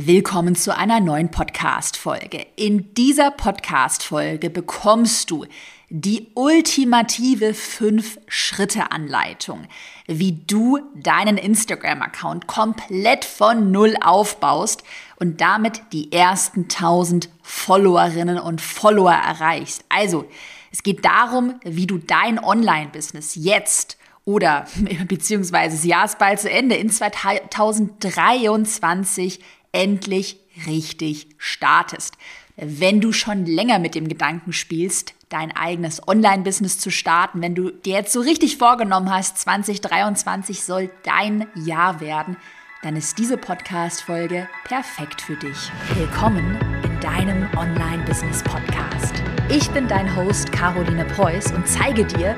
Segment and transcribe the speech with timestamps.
[0.00, 2.46] Willkommen zu einer neuen Podcast-Folge.
[2.54, 5.44] In dieser Podcast-Folge bekommst du
[5.90, 9.66] die ultimative 5-Schritte-Anleitung,
[10.06, 14.84] wie du deinen Instagram-Account komplett von Null aufbaust
[15.16, 19.84] und damit die ersten 1000 Followerinnen und Follower erreichst.
[19.88, 20.26] Also,
[20.70, 24.66] es geht darum, wie du dein Online-Business jetzt oder
[25.08, 29.40] beziehungsweise das Jahr ist bald zu Ende in 2023
[29.72, 32.16] endlich richtig startest.
[32.56, 37.70] Wenn du schon länger mit dem Gedanken spielst, dein eigenes Online-Business zu starten, wenn du
[37.70, 42.36] dir jetzt so richtig vorgenommen hast, 2023 soll dein Jahr werden,
[42.82, 45.70] dann ist diese Podcast-Folge perfekt für dich.
[45.94, 49.22] Willkommen in deinem Online-Business-Podcast.
[49.48, 52.36] Ich bin dein Host Caroline Preuß und zeige dir,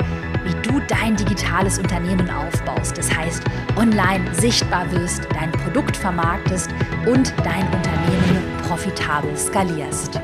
[0.50, 2.96] wie du dein digitales Unternehmen aufbaust.
[2.98, 3.45] Das heißt,
[3.77, 6.70] online sichtbar wirst, dein Produkt vermarktest
[7.06, 10.20] und dein Unternehmen profitabel skalierst.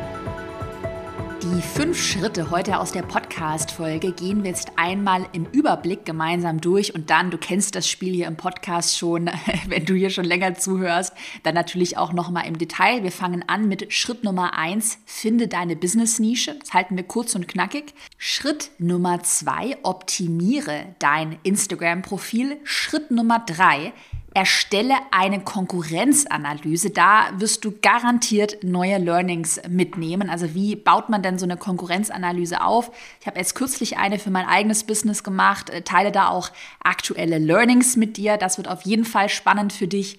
[1.54, 6.92] Die fünf Schritte heute aus der Podcast-Folge gehen wir jetzt einmal im Überblick gemeinsam durch
[6.92, 9.30] und dann, du kennst das Spiel hier im Podcast schon,
[9.68, 11.12] wenn du hier schon länger zuhörst,
[11.44, 13.04] dann natürlich auch nochmal im Detail.
[13.04, 16.56] Wir fangen an mit Schritt Nummer eins, finde deine Business-Nische.
[16.58, 17.94] Das halten wir kurz und knackig.
[18.18, 22.56] Schritt Nummer zwei, optimiere dein Instagram-Profil.
[22.64, 23.92] Schritt Nummer drei,
[24.36, 26.90] erstelle eine Konkurrenzanalyse.
[26.90, 30.28] Da wirst du garantiert neue Learnings mitnehmen.
[30.28, 32.90] Also wie baut man denn so eine Konkurrenzanalyse auf?
[33.18, 36.50] Ich habe jetzt kürzlich eine für mein eigenes Business gemacht, äh, teile da auch
[36.84, 38.36] aktuelle Learnings mit dir.
[38.36, 40.18] Das wird auf jeden Fall spannend für dich.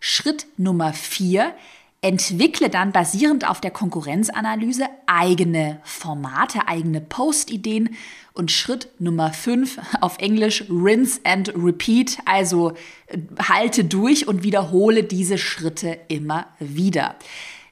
[0.00, 1.54] Schritt Nummer vier.
[2.02, 7.96] Entwickle dann basierend auf der Konkurrenzanalyse eigene Formate, eigene Post-Ideen
[8.32, 12.74] und Schritt Nummer 5 auf Englisch rinse and repeat, also
[13.06, 17.16] äh, halte durch und wiederhole diese Schritte immer wieder.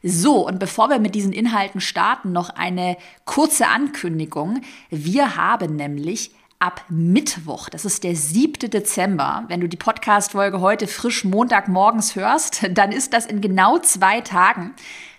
[0.02, 4.60] So, und bevor wir mit diesen Inhalten starten, noch eine kurze Ankündigung.
[4.90, 8.70] Wir haben nämlich ab Mittwoch, das ist der 7.
[8.70, 14.20] Dezember, wenn du die Podcast-Folge heute frisch Montagmorgens hörst, dann ist das in genau zwei
[14.20, 14.74] Tagen.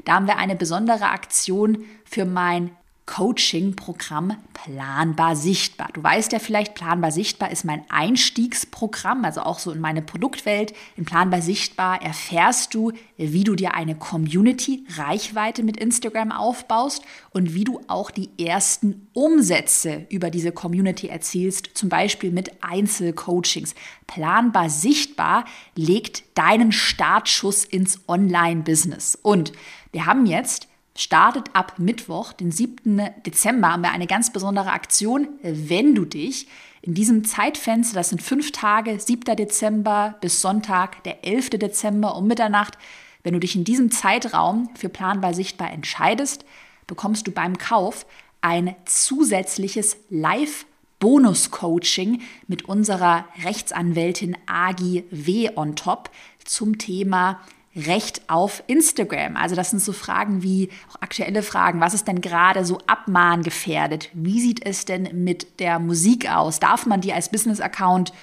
[0.05, 2.71] Da haben wir eine besondere Aktion für mein
[3.05, 5.89] Coaching-Programm Planbar Sichtbar.
[5.93, 10.73] Du weißt ja vielleicht, Planbar Sichtbar ist mein Einstiegsprogramm, also auch so in meine Produktwelt.
[10.95, 17.63] In Planbar Sichtbar erfährst du, wie du dir eine Community-Reichweite mit Instagram aufbaust und wie
[17.63, 23.75] du auch die ersten Umsätze über diese Community erzielst, zum Beispiel mit Einzelcoachings.
[24.07, 25.45] Planbar Sichtbar
[25.75, 29.17] legt deinen Startschuss ins Online-Business.
[29.21, 29.51] Und
[29.91, 33.01] wir haben jetzt startet ab Mittwoch, den 7.
[33.25, 35.27] Dezember, haben wir eine ganz besondere Aktion.
[35.41, 36.47] Wenn du dich
[36.81, 39.35] in diesem Zeitfenster, das sind fünf Tage, 7.
[39.35, 41.51] Dezember bis Sonntag, der 11.
[41.51, 42.77] Dezember um Mitternacht,
[43.23, 46.45] wenn du dich in diesem Zeitraum für planbar sichtbar entscheidest,
[46.87, 48.05] bekommst du beim Kauf
[48.41, 50.65] ein zusätzliches Live-
[50.99, 55.51] Bonus-Coaching mit unserer Rechtsanwältin Agi W.
[55.55, 56.09] on top
[56.43, 57.41] zum Thema
[57.75, 59.35] Recht auf Instagram?
[59.35, 61.81] Also das sind so Fragen wie auch aktuelle Fragen.
[61.81, 64.09] Was ist denn gerade so abmahngefährdet?
[64.13, 66.59] Wie sieht es denn mit der Musik aus?
[66.59, 68.13] Darf man die als Business-Account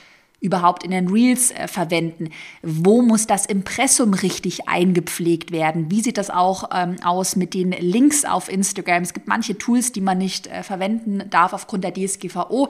[0.43, 2.31] überhaupt in den Reels äh, verwenden?
[2.63, 5.91] Wo muss das Impressum richtig eingepflegt werden?
[5.91, 9.03] Wie sieht das auch ähm, aus mit den Links auf Instagram?
[9.03, 12.69] Es gibt manche Tools, die man nicht äh, verwenden darf aufgrund der DSGVO.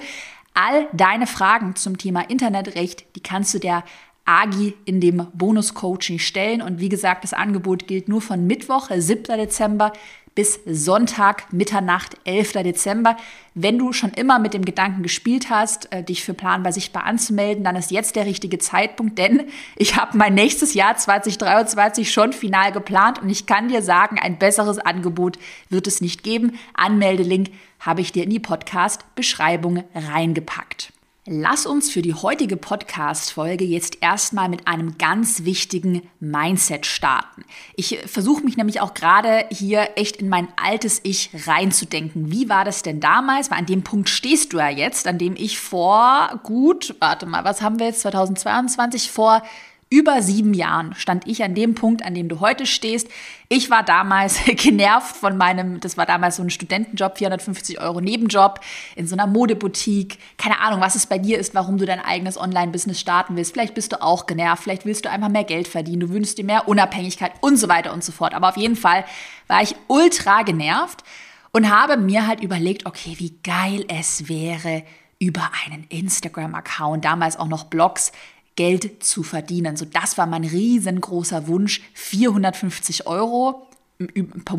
[0.55, 3.85] All deine Fragen zum Thema Internetrecht, die kannst du der
[4.25, 6.63] Agi in dem Bonus-Coaching stellen.
[6.63, 9.25] Und wie gesagt, das Angebot gilt nur von Mittwoch, 7.
[9.37, 9.93] Dezember,
[10.35, 12.53] bis Sonntag, Mitternacht, 11.
[12.53, 13.17] Dezember.
[13.55, 17.65] Wenn du schon immer mit dem Gedanken gespielt hast, äh, dich für Planbar Sichtbar anzumelden,
[17.65, 19.43] dann ist jetzt der richtige Zeitpunkt, denn
[19.77, 24.39] ich habe mein nächstes Jahr 2023 schon final geplant und ich kann dir sagen, ein
[24.39, 25.39] besseres Angebot
[25.69, 26.59] wird es nicht geben.
[26.73, 27.51] Anmeldelink
[27.81, 30.93] habe ich dir in die Podcast-Beschreibung reingepackt.
[31.25, 37.45] Lass uns für die heutige Podcast-Folge jetzt erstmal mit einem ganz wichtigen Mindset starten.
[37.77, 42.33] Ich versuche mich nämlich auch gerade hier echt in mein altes Ich reinzudenken.
[42.33, 43.53] Wie war das denn damals?
[43.53, 47.45] Weil an dem Punkt stehst du ja jetzt, an dem ich vor gut, warte mal,
[47.45, 49.45] was haben wir jetzt 2022 vor
[49.93, 53.09] über sieben Jahren stand ich an dem Punkt, an dem du heute stehst.
[53.51, 58.61] Ich war damals genervt von meinem, das war damals so ein Studentenjob, 450 Euro Nebenjob
[58.97, 60.17] in so einer Modeboutique.
[60.39, 63.53] Keine Ahnung, was es bei dir ist, warum du dein eigenes Online-Business starten willst.
[63.53, 66.45] Vielleicht bist du auch genervt, vielleicht willst du einfach mehr Geld verdienen, du wünschst dir
[66.45, 68.33] mehr Unabhängigkeit und so weiter und so fort.
[68.33, 69.05] Aber auf jeden Fall
[69.47, 71.05] war ich ultra genervt
[71.53, 74.85] und habe mir halt überlegt, okay, wie geil es wäre,
[75.23, 78.11] über einen Instagram-Account, damals auch noch Blogs,
[78.57, 79.77] Geld zu verdienen.
[79.77, 83.67] So, das war mein riesengroßer Wunsch, 450 Euro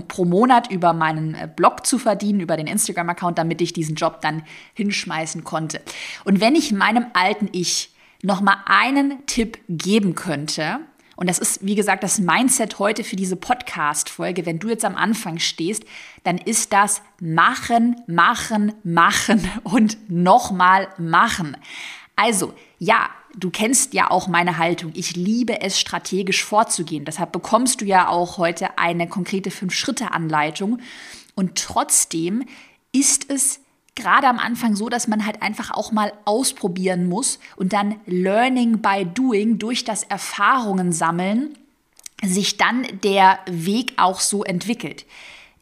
[0.07, 4.21] pro Monat über meinen äh, Blog zu verdienen, über den Instagram-Account, damit ich diesen Job
[4.21, 4.43] dann
[4.73, 5.81] hinschmeißen konnte.
[6.23, 7.91] Und wenn ich meinem alten Ich
[8.21, 10.79] noch mal einen Tipp geben könnte,
[11.15, 14.47] und das ist, wie gesagt, das Mindset heute für diese Podcast-Folge.
[14.47, 15.83] Wenn du jetzt am Anfang stehst,
[16.23, 21.55] dann ist das machen, machen, machen und nochmal machen.
[22.15, 24.91] Also, ja, du kennst ja auch meine Haltung.
[24.95, 27.05] Ich liebe es, strategisch vorzugehen.
[27.05, 30.79] Deshalb bekommst du ja auch heute eine konkrete Fünf-Schritte-Anleitung.
[31.35, 32.45] Und trotzdem
[32.91, 33.59] ist es
[33.95, 38.79] gerade am Anfang so, dass man halt einfach auch mal ausprobieren muss und dann Learning
[38.79, 41.57] by Doing durch das Erfahrungen sammeln
[42.23, 45.05] sich dann der Weg auch so entwickelt.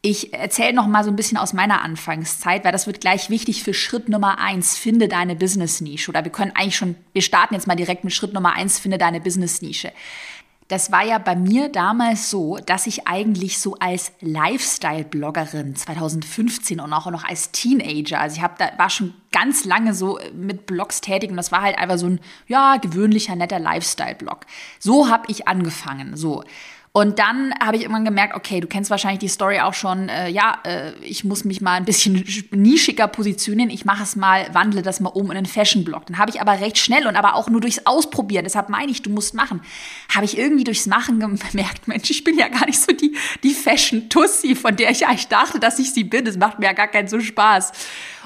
[0.03, 3.63] Ich erzähle noch mal so ein bisschen aus meiner Anfangszeit, weil das wird gleich wichtig
[3.63, 4.75] für Schritt Nummer eins.
[4.75, 6.09] Finde deine Business-Nische.
[6.09, 8.79] Oder wir können eigentlich schon, wir starten jetzt mal direkt mit Schritt Nummer eins.
[8.79, 9.91] Finde deine Business-Nische.
[10.69, 16.93] Das war ja bei mir damals so, dass ich eigentlich so als Lifestyle-Bloggerin 2015 und
[16.93, 21.01] auch noch als Teenager, also ich habe da war schon ganz lange so mit Blogs
[21.01, 24.45] tätig und das war halt einfach so ein ja gewöhnlicher netter Lifestyle-Blog.
[24.79, 26.15] So habe ich angefangen.
[26.15, 26.45] So
[26.93, 30.27] und dann habe ich irgendwann gemerkt, okay, du kennst wahrscheinlich die Story auch schon, äh,
[30.27, 34.81] ja, äh, ich muss mich mal ein bisschen nischiger positionieren, ich mache es mal, wandle
[34.81, 36.07] das mal um in einen Fashion-Blog.
[36.07, 39.01] Dann habe ich aber recht schnell und aber auch nur durchs Ausprobieren, deshalb meine ich,
[39.01, 39.61] du musst machen,
[40.13, 43.53] habe ich irgendwie durchs Machen gemerkt, Mensch, ich bin ja gar nicht so die, die
[43.53, 46.25] Fashion-Tussi, von der ich eigentlich dachte, dass ich sie bin.
[46.25, 47.71] Das macht mir ja gar keinen so Spaß.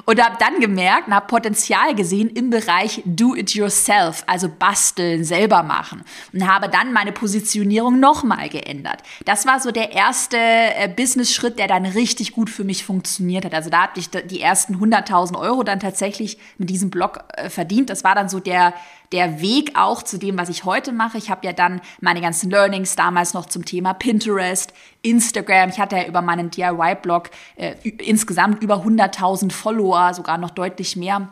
[0.05, 6.03] Und habe dann gemerkt und habe Potenzial gesehen im Bereich Do-it-yourself, also basteln, selber machen.
[6.31, 9.01] Und habe dann meine Positionierung nochmal geändert.
[9.25, 13.53] Das war so der erste äh, Business-Schritt, der dann richtig gut für mich funktioniert hat.
[13.53, 17.89] Also da hatte ich die ersten 100.000 Euro dann tatsächlich mit diesem Blog äh, verdient.
[17.89, 18.73] Das war dann so der,
[19.11, 21.17] der Weg auch zu dem, was ich heute mache.
[21.17, 25.69] Ich habe ja dann meine ganzen Learnings damals noch zum Thema Pinterest, Instagram.
[25.69, 31.29] Ich hatte ja über meinen DIY-Blog äh, insgesamt über 100.000 Follower, sogar noch deutlich mehr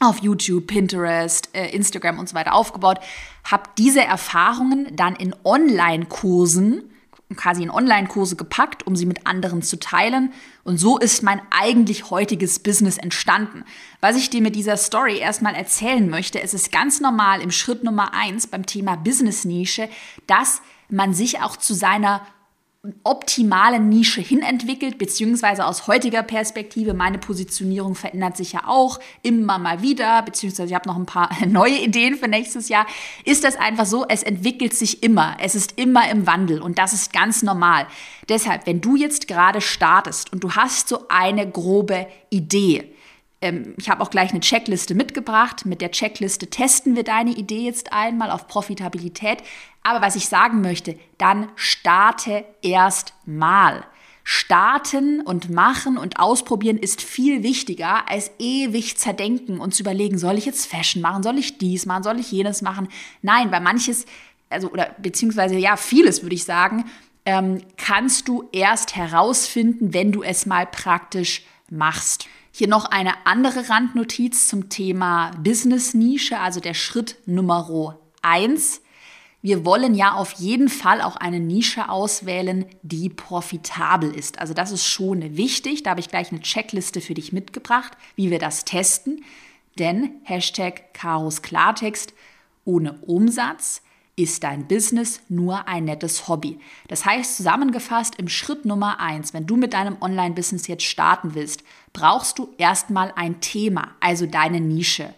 [0.00, 2.98] auf YouTube, Pinterest, äh, Instagram und so weiter aufgebaut,
[3.44, 6.90] habe diese Erfahrungen dann in Online-Kursen,
[7.36, 10.32] quasi in Online-Kurse gepackt, um sie mit anderen zu teilen.
[10.64, 13.64] Und so ist mein eigentlich heutiges Business entstanden.
[14.00, 17.84] Was ich dir mit dieser Story erstmal erzählen möchte, es ist ganz normal im Schritt
[17.84, 19.88] Nummer eins beim Thema Business-Nische,
[20.26, 22.22] dass man sich auch zu seiner
[23.04, 29.82] optimale Nische hinentwickelt, beziehungsweise aus heutiger Perspektive, meine Positionierung verändert sich ja auch immer mal
[29.82, 32.86] wieder, beziehungsweise ich habe noch ein paar neue Ideen für nächstes Jahr,
[33.26, 36.94] ist das einfach so, es entwickelt sich immer, es ist immer im Wandel und das
[36.94, 37.86] ist ganz normal.
[38.30, 42.94] Deshalb, wenn du jetzt gerade startest und du hast so eine grobe Idee,
[43.42, 45.64] ähm, ich habe auch gleich eine Checkliste mitgebracht.
[45.66, 49.42] Mit der Checkliste testen wir deine Idee jetzt einmal auf Profitabilität.
[49.82, 53.84] Aber was ich sagen möchte, dann starte erst mal.
[54.22, 60.36] Starten und machen und ausprobieren ist viel wichtiger als ewig zerdenken und zu überlegen, soll
[60.36, 62.88] ich jetzt Fashion machen, soll ich dies machen, soll ich jenes machen.
[63.22, 64.04] Nein, weil manches,
[64.50, 66.84] also oder beziehungsweise ja, vieles würde ich sagen,
[67.24, 72.28] ähm, kannst du erst herausfinden, wenn du es mal praktisch machst.
[72.60, 78.82] Hier noch eine andere Randnotiz zum Thema Business-Nische, also der Schritt Nummer eins.
[79.40, 84.40] Wir wollen ja auf jeden Fall auch eine Nische auswählen, die profitabel ist.
[84.40, 85.84] Also das ist schon wichtig.
[85.84, 89.24] Da habe ich gleich eine Checkliste für dich mitgebracht, wie wir das testen.
[89.78, 92.12] Denn Hashtag Karos Klartext
[92.66, 93.80] ohne Umsatz
[94.22, 96.58] ist dein Business nur ein nettes Hobby.
[96.88, 101.62] Das heißt zusammengefasst im Schritt Nummer eins, wenn du mit deinem Online-Business jetzt starten willst,
[101.92, 105.14] brauchst du erstmal ein Thema, also deine Nische.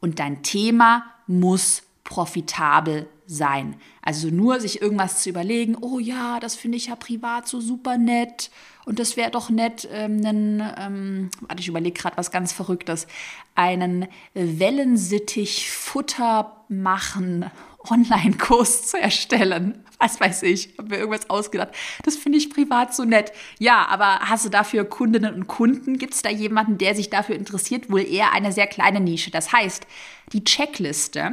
[0.00, 3.76] Und dein Thema muss profitabel sein.
[4.02, 7.98] Also nur sich irgendwas zu überlegen, oh ja, das finde ich ja privat so super
[7.98, 8.50] nett
[8.84, 13.08] und das wäre doch nett, ähm, einen, ähm, warte, ich überlege gerade was ganz Verrücktes,
[13.56, 17.50] einen Wellensittich Futter machen
[17.90, 19.82] Online-Kurs zu erstellen.
[19.98, 21.70] Was weiß ich, habe mir irgendwas ausgedacht.
[22.04, 23.32] Das finde ich privat so nett.
[23.58, 25.98] Ja, aber hast du dafür Kundinnen und Kunden?
[25.98, 27.90] Gibt es da jemanden, der sich dafür interessiert?
[27.90, 29.30] Wohl eher eine sehr kleine Nische.
[29.30, 29.86] Das heißt,
[30.32, 31.32] die Checkliste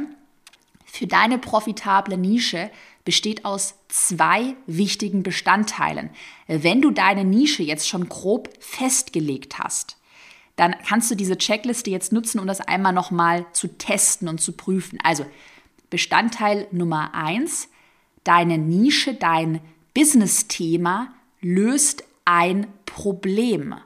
[0.86, 2.70] für deine profitable Nische
[3.04, 6.10] besteht aus zwei wichtigen Bestandteilen.
[6.46, 9.98] Wenn du deine Nische jetzt schon grob festgelegt hast,
[10.56, 14.52] dann kannst du diese Checkliste jetzt nutzen, um das einmal nochmal zu testen und zu
[14.52, 14.98] prüfen.
[15.02, 15.26] Also
[15.94, 17.68] Bestandteil Nummer eins,
[18.24, 19.60] deine Nische, dein
[19.94, 23.76] Business-Thema löst ein Problem.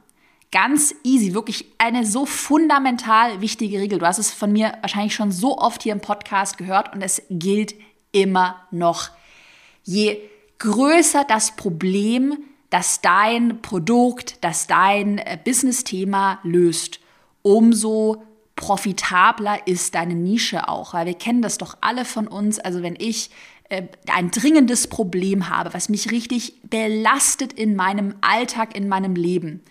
[0.50, 3.98] Ganz easy, wirklich eine so fundamental wichtige Regel.
[3.98, 7.20] Du hast es von mir wahrscheinlich schon so oft hier im Podcast gehört und es
[7.28, 7.74] gilt
[8.10, 9.10] immer noch.
[9.84, 10.18] Je
[10.60, 12.38] größer das Problem,
[12.70, 17.00] das dein Produkt, das dein äh, Business-Thema löst,
[17.42, 18.22] umso
[18.58, 20.92] profitabler ist deine Nische auch.
[20.92, 22.58] Weil wir kennen das doch alle von uns.
[22.58, 23.30] Also wenn ich
[23.70, 29.62] äh, ein dringendes Problem habe, was mich richtig belastet in meinem Alltag, in meinem Leben,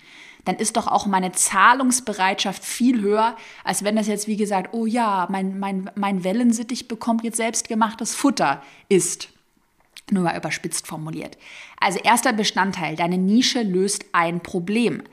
[0.45, 4.85] dann ist doch auch meine Zahlungsbereitschaft viel höher, als wenn das jetzt, wie gesagt, oh
[4.85, 9.29] ja, mein, mein, mein Wellensittich bekommt jetzt selbstgemachtes Futter ist.
[10.09, 11.37] Nur mal überspitzt formuliert.
[11.81, 15.03] Also erster Bestandteil, deine Nische löst ein Problem.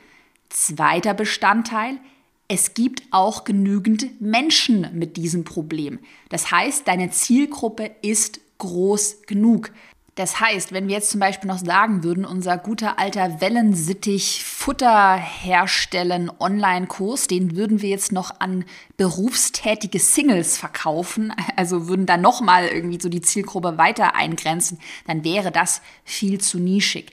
[0.51, 1.99] Zweiter Bestandteil,
[2.49, 5.99] es gibt auch genügend Menschen mit diesem Problem.
[6.29, 9.71] Das heißt, deine Zielgruppe ist groß genug.
[10.15, 15.17] Das heißt, wenn wir jetzt zum Beispiel noch sagen würden, unser guter alter Wellensittich Futter
[15.17, 18.65] herstellen Online-Kurs, den würden wir jetzt noch an
[18.97, 25.51] berufstätige Singles verkaufen, also würden da nochmal irgendwie so die Zielgruppe weiter eingrenzen, dann wäre
[25.51, 27.13] das viel zu nischig.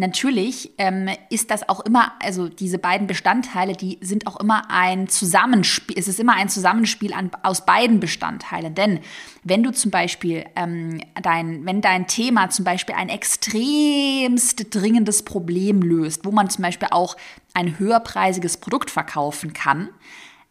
[0.00, 5.08] Natürlich ähm, ist das auch immer, also diese beiden Bestandteile, die sind auch immer ein
[5.08, 8.74] Zusammenspiel, es ist immer ein Zusammenspiel an, aus beiden Bestandteilen.
[8.74, 9.00] Denn
[9.44, 15.82] wenn du zum Beispiel ähm, dein, wenn dein Thema zum Beispiel ein extremst dringendes Problem
[15.82, 17.18] löst, wo man zum Beispiel auch
[17.52, 19.90] ein höherpreisiges Produkt verkaufen kann,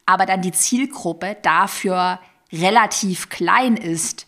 [0.06, 2.20] aber dann die Zielgruppe dafür
[2.54, 4.28] relativ klein ist,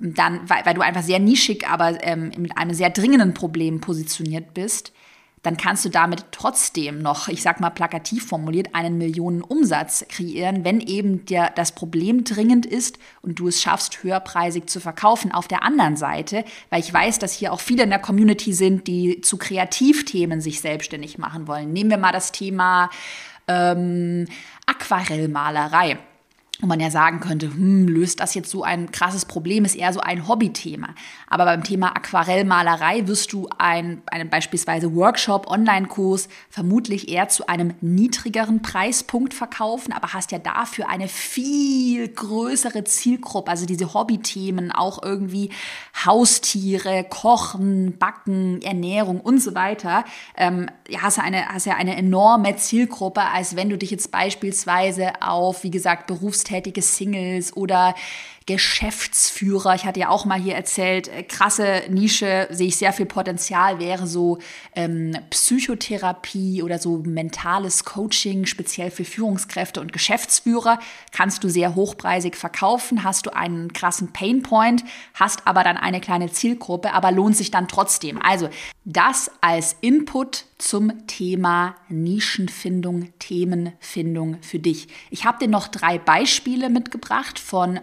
[0.00, 4.54] dann, weil, weil du einfach sehr nischig, aber ähm, mit einem sehr dringenden Problem positioniert
[4.54, 4.92] bist,
[5.44, 10.80] dann kannst du damit trotzdem noch, ich sag mal plakativ formuliert, einen Millionenumsatz kreieren, wenn
[10.80, 15.32] eben der, das Problem dringend ist und du es schaffst, höherpreisig zu verkaufen.
[15.32, 18.86] Auf der anderen Seite, weil ich weiß, dass hier auch viele in der Community sind,
[18.86, 21.74] die zu Kreativthemen sich selbstständig machen wollen.
[21.74, 22.88] Nehmen wir mal das Thema
[23.46, 24.26] ähm,
[24.64, 25.98] Aquarellmalerei
[26.64, 29.92] wo man ja sagen könnte, hm, löst das jetzt so ein krasses Problem, ist eher
[29.92, 30.94] so ein Hobbythema.
[31.28, 37.74] Aber beim Thema Aquarellmalerei wirst du ein, einen beispielsweise Workshop, Online-Kurs vermutlich eher zu einem
[37.82, 45.02] niedrigeren Preispunkt verkaufen, aber hast ja dafür eine viel größere Zielgruppe, also diese Hobbythemen, auch
[45.02, 45.50] irgendwie
[46.06, 50.06] Haustiere, Kochen, Backen, Ernährung und so weiter.
[50.34, 55.20] Ähm, ja, hast, eine, hast ja eine enorme Zielgruppe, als wenn du dich jetzt beispielsweise
[55.20, 57.94] auf, wie gesagt, Berufs berufstätige Singles oder
[58.46, 59.74] Geschäftsführer.
[59.74, 63.78] Ich hatte ja auch mal hier erzählt, äh, krasse Nische, sehe ich sehr viel Potenzial,
[63.78, 64.38] wäre so
[64.76, 70.78] ähm, Psychotherapie oder so mentales Coaching, speziell für Führungskräfte und Geschäftsführer.
[71.10, 74.84] Kannst du sehr hochpreisig verkaufen, hast du einen krassen Painpoint,
[75.14, 78.20] hast aber dann eine kleine Zielgruppe, aber lohnt sich dann trotzdem.
[78.20, 78.50] Also
[78.84, 84.88] das als Input zum Thema Nischenfindung, Themenfindung für dich.
[85.10, 87.80] Ich habe dir noch drei Beispiele mitgebracht von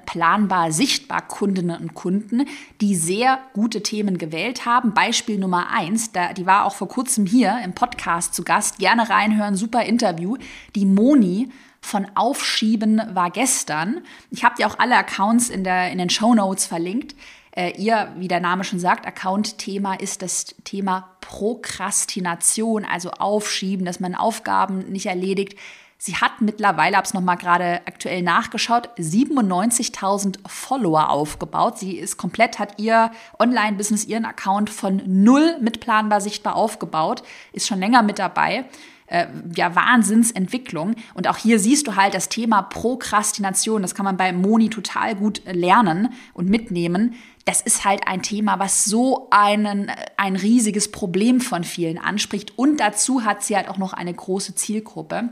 [0.52, 2.46] planbar sichtbar Kundinnen und Kunden,
[2.82, 4.94] die sehr gute Themen gewählt haben.
[4.94, 8.78] Beispiel Nummer eins, da, die war auch vor kurzem hier im Podcast zu Gast.
[8.78, 10.36] Gerne reinhören, super Interview.
[10.76, 14.02] Die Moni von Aufschieben war gestern.
[14.30, 17.16] Ich habe dir auch alle Accounts in, der, in den Show Notes verlinkt.
[17.52, 24.02] Äh, ihr, wie der Name schon sagt, Account-Thema ist das Thema Prokrastination, also Aufschieben, dass
[24.02, 25.58] man Aufgaben nicht erledigt.
[26.04, 31.78] Sie hat mittlerweile, habe es nochmal gerade aktuell nachgeschaut, 97.000 Follower aufgebaut.
[31.78, 37.22] Sie ist komplett, hat ihr Online-Business, ihren Account von null mit planbar sichtbar aufgebaut,
[37.54, 38.66] ist schon länger mit dabei
[39.06, 40.96] äh, ja, Wahnsinnsentwicklung.
[41.14, 45.16] Und auch hier siehst du halt das Thema Prokrastination, das kann man bei Moni total
[45.16, 47.14] gut lernen und mitnehmen.
[47.46, 52.58] Das ist halt ein Thema, was so einen, ein riesiges Problem von vielen anspricht.
[52.58, 55.30] Und dazu hat sie halt auch noch eine große Zielgruppe.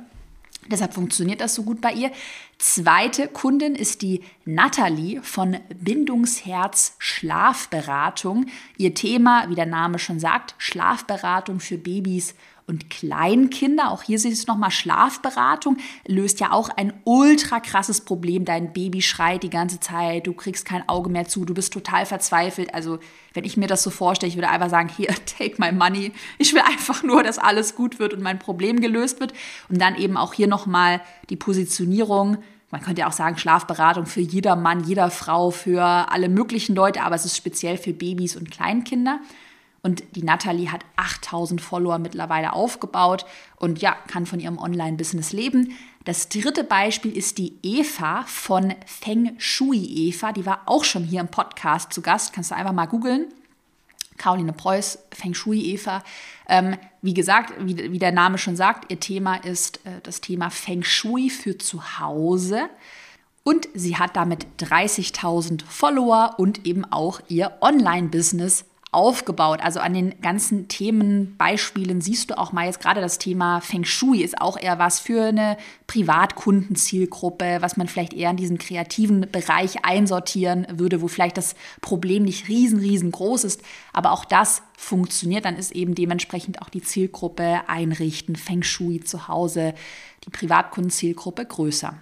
[0.71, 2.11] Deshalb funktioniert das so gut bei ihr.
[2.57, 8.47] Zweite Kundin ist die Natalie von Bindungsherz Schlafberatung.
[8.77, 12.35] Ihr Thema, wie der Name schon sagt, Schlafberatung für Babys
[12.69, 13.91] und Kleinkinder.
[13.91, 18.45] Auch hier siehst du nochmal Schlafberatung, löst ja auch ein ultra krasses Problem.
[18.45, 22.05] Dein Baby schreit die ganze Zeit, du kriegst kein Auge mehr zu, du bist total
[22.05, 22.73] verzweifelt.
[22.73, 22.99] Also,
[23.33, 25.07] wenn ich mir das so vorstelle, ich würde einfach sagen, hier,
[25.38, 26.13] take my money.
[26.38, 29.33] Ich will einfach nur, dass alles gut wird und mein Problem gelöst wird.
[29.67, 32.38] Und dann eben auch hier nochmal die Positionierung.
[32.71, 37.01] Man könnte ja auch sagen, Schlafberatung für jeder Mann, jeder Frau, für alle möglichen Leute,
[37.01, 39.19] aber es ist speziell für Babys und Kleinkinder.
[39.81, 45.74] Und die Natalie hat 8000 Follower mittlerweile aufgebaut und ja, kann von ihrem Online-Business leben.
[46.03, 50.31] Das dritte Beispiel ist die Eva von Feng Shui Eva.
[50.31, 52.33] Die war auch schon hier im Podcast zu Gast.
[52.33, 53.27] Kannst du einfach mal googeln.
[54.17, 56.03] Caroline Preuß, Feng Shui Eva.
[56.48, 60.50] Ähm, wie gesagt, wie, wie, der Name schon sagt, ihr Thema ist äh, das Thema
[60.50, 62.69] Feng Shui für zu Hause.
[63.43, 69.60] Und sie hat damit 30.000 Follower und eben auch ihr Online-Business aufgebaut.
[69.62, 74.22] Also an den ganzen Themenbeispielen siehst du auch mal jetzt gerade das Thema Feng Shui
[74.22, 79.86] ist auch eher was für eine Privatkundenzielgruppe, was man vielleicht eher in diesen kreativen Bereich
[79.86, 83.62] einsortieren würde, wo vielleicht das Problem nicht riesen, riesengroß ist.
[83.93, 85.46] Aber auch das funktioniert.
[85.46, 89.75] Dann ist eben dementsprechend auch die Zielgruppe einrichten, Feng Shui zu Hause,
[90.25, 91.93] die Privatkundenzielgruppe größer.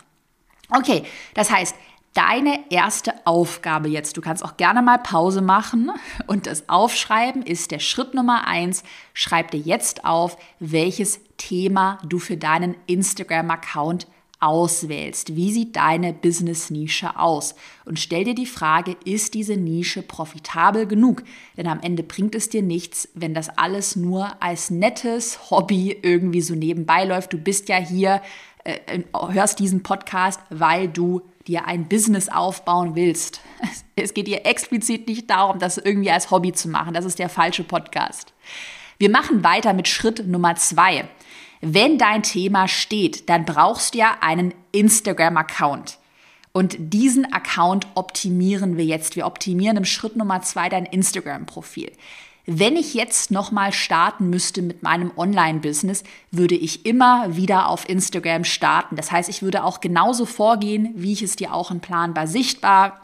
[0.70, 1.04] Okay,
[1.34, 1.76] das heißt,
[2.18, 4.18] deine erste Aufgabe jetzt.
[4.18, 5.92] Du kannst auch gerne mal Pause machen
[6.26, 8.84] und das Aufschreiben ist der Schritt Nummer eins.
[9.14, 14.08] Schreib dir jetzt auf, welches Thema du für deinen Instagram-Account
[14.40, 15.36] auswählst.
[15.36, 17.54] Wie sieht deine Business-Nische aus?
[17.86, 21.24] Und stell dir die Frage, ist diese Nische profitabel genug?
[21.56, 26.42] Denn am Ende bringt es dir nichts, wenn das alles nur als nettes Hobby irgendwie
[26.42, 27.34] so nebenbei läuft.
[27.34, 28.22] Du bist ja hier,
[28.64, 33.42] äh, hörst diesen Podcast, weil du dir ein Business aufbauen willst.
[34.00, 36.94] Es geht dir explizit nicht darum, das irgendwie als Hobby zu machen.
[36.94, 38.32] Das ist der falsche Podcast.
[39.00, 41.08] Wir machen weiter mit Schritt Nummer zwei.
[41.62, 45.98] Wenn dein Thema steht, dann brauchst du ja einen Instagram-Account.
[46.52, 49.16] Und diesen Account optimieren wir jetzt.
[49.16, 51.92] Wir optimieren im Schritt Nummer zwei dein Instagram-Profil.
[52.50, 58.46] Wenn ich jetzt nochmal starten müsste mit meinem Online-Business, würde ich immer wieder auf Instagram
[58.46, 58.96] starten.
[58.96, 63.02] Das heißt, ich würde auch genauso vorgehen, wie ich es dir auch in Planbar sichtbar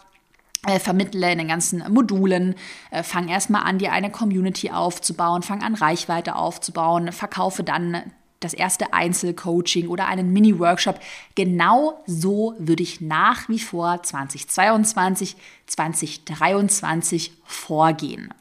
[0.66, 2.56] äh, vermittle in den ganzen Modulen,
[2.90, 8.02] äh, fang erstmal an, dir eine Community aufzubauen, fang an, Reichweite aufzubauen, verkaufe dann
[8.40, 11.02] das erste Einzelcoaching oder einen Mini-Workshop.
[11.36, 15.36] Genau so würde ich nach wie vor 2022,
[15.68, 18.34] 2023 vorgehen.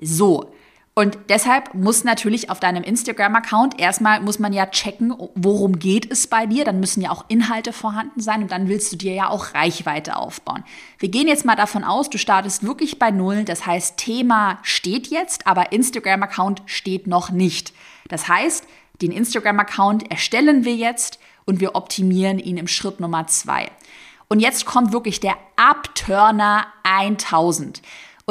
[0.00, 0.52] So.
[0.94, 6.26] Und deshalb muss natürlich auf deinem Instagram-Account erstmal muss man ja checken, worum geht es
[6.26, 6.66] bei dir.
[6.66, 10.16] Dann müssen ja auch Inhalte vorhanden sein und dann willst du dir ja auch Reichweite
[10.16, 10.64] aufbauen.
[10.98, 13.44] Wir gehen jetzt mal davon aus, du startest wirklich bei Null.
[13.44, 17.72] Das heißt, Thema steht jetzt, aber Instagram-Account steht noch nicht.
[18.08, 18.66] Das heißt,
[19.00, 23.70] den Instagram-Account erstellen wir jetzt und wir optimieren ihn im Schritt Nummer zwei.
[24.28, 27.82] Und jetzt kommt wirklich der Abturner 1000.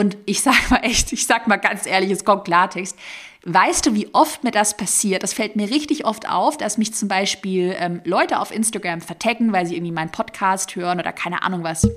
[0.02, 2.98] Und ich sag mal echt, ich sag mal ganz ehrlich, es kommt Klartext.
[3.46, 5.22] Weißt du, wie oft mir das passiert?
[5.22, 9.54] Das fällt mir richtig oft auf, dass mich zum Beispiel ähm, Leute auf Instagram vertecken,
[9.54, 11.88] weil sie irgendwie meinen Podcast hören oder keine Ahnung was.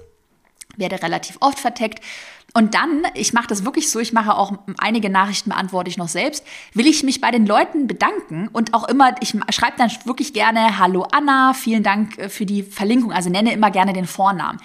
[0.77, 2.05] Werde relativ oft verteckt.
[2.53, 6.09] Und dann, ich mache das wirklich so, ich mache auch einige Nachrichten beantworte ich noch
[6.09, 10.35] selbst, will ich mich bei den Leuten bedanken und auch immer, ich schreibe dann wirklich
[10.35, 14.61] gerne Hallo Anna, vielen Dank äh, für die Verlinkung, also nenne immer gerne den Vornamen.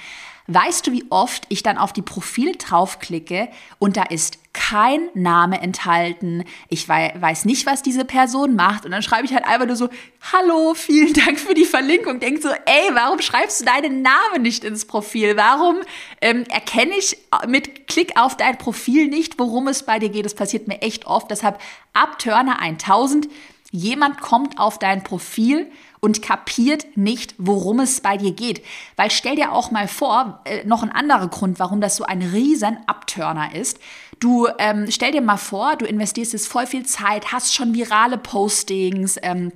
[0.51, 5.61] Weißt du, wie oft ich dann auf die Profile draufklicke und da ist kein Name
[5.61, 6.43] enthalten.
[6.69, 8.83] Ich weiß nicht, was diese Person macht.
[8.83, 9.89] Und dann schreibe ich halt einfach nur so,
[10.33, 12.19] hallo, vielen Dank für die Verlinkung.
[12.19, 15.37] Denk so, ey, warum schreibst du deinen Namen nicht ins Profil?
[15.37, 15.77] Warum
[16.19, 17.15] ähm, erkenne ich
[17.47, 20.25] mit Klick auf dein Profil nicht, worum es bei dir geht?
[20.25, 21.29] Das passiert mir echt oft.
[21.29, 21.59] Deshalb
[21.93, 23.29] ab Turner 1000.
[23.71, 28.63] Jemand kommt auf dein Profil und kapiert nicht, worum es bei dir geht.
[28.95, 32.21] Weil stell dir auch mal vor, äh, noch ein anderer Grund, warum das so ein
[32.21, 33.79] riesen Abturner ist.
[34.19, 38.17] Du ähm, stell dir mal vor, du investierst jetzt voll viel Zeit, hast schon virale
[38.17, 39.51] Postings, ähm,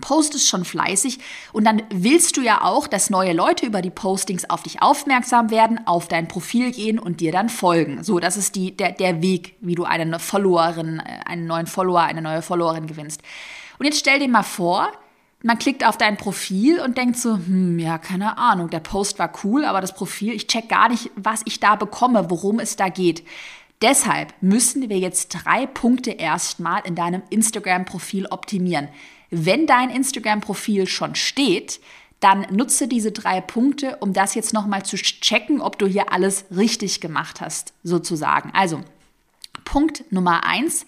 [0.00, 1.18] postest schon fleißig
[1.52, 5.50] und dann willst du ja auch, dass neue Leute über die Postings auf dich aufmerksam
[5.50, 8.02] werden, auf dein Profil gehen und dir dann folgen.
[8.02, 12.00] So, das ist die, der, der Weg, wie du eine Followerin, äh, einen neuen Follower,
[12.00, 13.22] eine neue Followerin gewinnst.
[13.78, 14.90] Und jetzt stell dir mal vor,
[15.42, 19.32] man klickt auf dein Profil und denkt so, hm, ja, keine Ahnung, der Post war
[19.44, 22.88] cool, aber das Profil, ich check gar nicht, was ich da bekomme, worum es da
[22.88, 23.24] geht.
[23.82, 28.88] Deshalb müssen wir jetzt drei Punkte erstmal in deinem Instagram-Profil optimieren.
[29.30, 31.80] Wenn dein Instagram-Profil schon steht,
[32.20, 36.44] dann nutze diese drei Punkte, um das jetzt nochmal zu checken, ob du hier alles
[36.56, 38.52] richtig gemacht hast, sozusagen.
[38.54, 38.82] Also,
[39.64, 40.86] Punkt Nummer eins,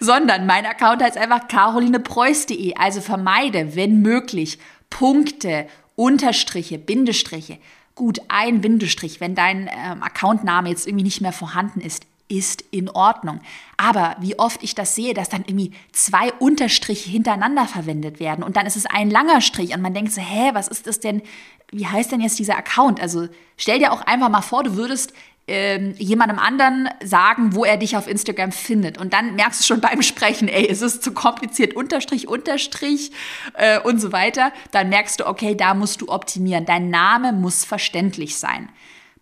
[0.00, 2.76] sondern mein Account heißt einfach carolinepreuß.de.
[2.76, 4.60] Also vermeide, wenn möglich,
[4.90, 7.58] Punkte, Unterstriche, Bindestriche.
[7.94, 12.90] Gut, ein Bindestrich, wenn dein ähm, Accountname jetzt irgendwie nicht mehr vorhanden ist, ist in
[12.90, 13.40] Ordnung.
[13.76, 18.56] Aber wie oft ich das sehe, dass dann irgendwie zwei Unterstriche hintereinander verwendet werden und
[18.56, 21.22] dann ist es ein langer Strich und man denkt so, hä, was ist das denn?
[21.70, 23.00] Wie heißt denn jetzt dieser Account?
[23.00, 25.12] Also stell dir auch einfach mal vor, du würdest
[25.48, 28.98] ähm, jemandem anderen sagen, wo er dich auf Instagram findet.
[28.98, 33.12] Und dann merkst du schon beim Sprechen, ey, es ist zu kompliziert, Unterstrich, Unterstrich
[33.54, 34.52] äh, und so weiter.
[34.72, 36.66] Dann merkst du, okay, da musst du optimieren.
[36.66, 38.68] Dein Name muss verständlich sein.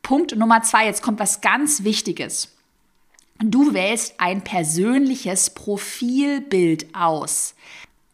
[0.03, 2.54] Punkt Nummer zwei, jetzt kommt was ganz Wichtiges.
[3.41, 7.55] Du wählst ein persönliches Profilbild aus.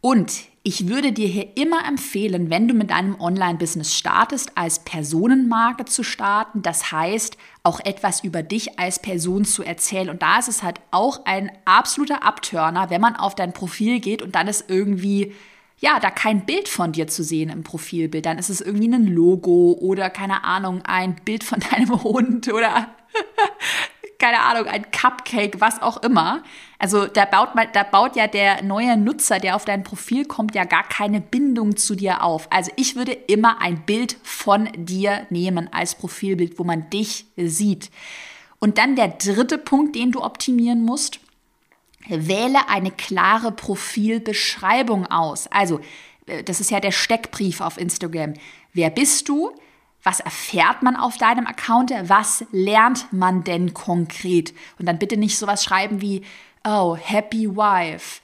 [0.01, 5.87] Und ich würde dir hier immer empfehlen, wenn du mit deinem Online-Business startest, als Personenmarke
[5.87, 6.63] zu starten.
[6.63, 10.11] Das heißt, auch etwas über dich als Person zu erzählen.
[10.11, 14.21] Und da ist es halt auch ein absoluter Abturner, wenn man auf dein Profil geht
[14.21, 15.35] und dann ist irgendwie,
[15.79, 18.27] ja, da kein Bild von dir zu sehen im Profilbild.
[18.27, 22.89] Dann ist es irgendwie ein Logo oder keine Ahnung, ein Bild von deinem Hund oder
[24.21, 26.43] keine Ahnung, ein Cupcake, was auch immer.
[26.79, 30.55] Also da baut, man, da baut ja der neue Nutzer, der auf dein Profil kommt,
[30.55, 32.47] ja gar keine Bindung zu dir auf.
[32.53, 37.91] Also ich würde immer ein Bild von dir nehmen als Profilbild, wo man dich sieht.
[38.61, 41.19] Und dann der dritte Punkt, den du optimieren musst.
[42.09, 45.47] Wähle eine klare Profilbeschreibung aus.
[45.49, 45.81] Also,
[46.27, 48.35] äh, das ist ja der Steckbrief auf Instagram.
[48.73, 49.53] Wer bist du?
[50.03, 51.93] Was erfährt man auf deinem Account?
[52.05, 54.55] Was lernt man denn konkret?
[54.79, 56.23] Und dann bitte nicht sowas schreiben wie,
[56.65, 58.21] oh, happy wife,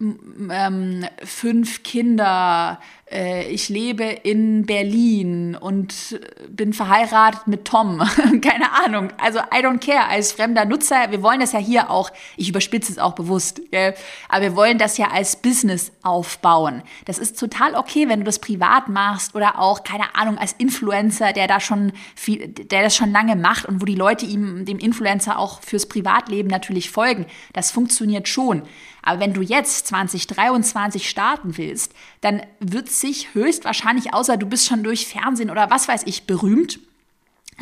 [0.00, 7.98] ähm, fünf Kinder, ich lebe in Berlin und bin verheiratet mit Tom.
[8.40, 9.08] Keine Ahnung.
[9.18, 10.06] Also I don't care.
[10.08, 13.94] Als fremder Nutzer, wir wollen das ja hier auch, ich überspitze es auch bewusst, gell?
[14.28, 16.82] aber wir wollen das ja als Business aufbauen.
[17.04, 21.32] Das ist total okay, wenn du das privat machst oder auch, keine Ahnung, als Influencer,
[21.32, 24.78] der da schon viel, der das schon lange macht und wo die Leute ihm, dem
[24.78, 27.26] Influencer auch fürs Privatleben natürlich folgen.
[27.52, 28.62] Das funktioniert schon.
[29.02, 34.82] Aber wenn du jetzt 2023 starten willst, dann wird sich höchstwahrscheinlich, außer du bist schon
[34.82, 36.80] durch Fernsehen oder was weiß ich berühmt,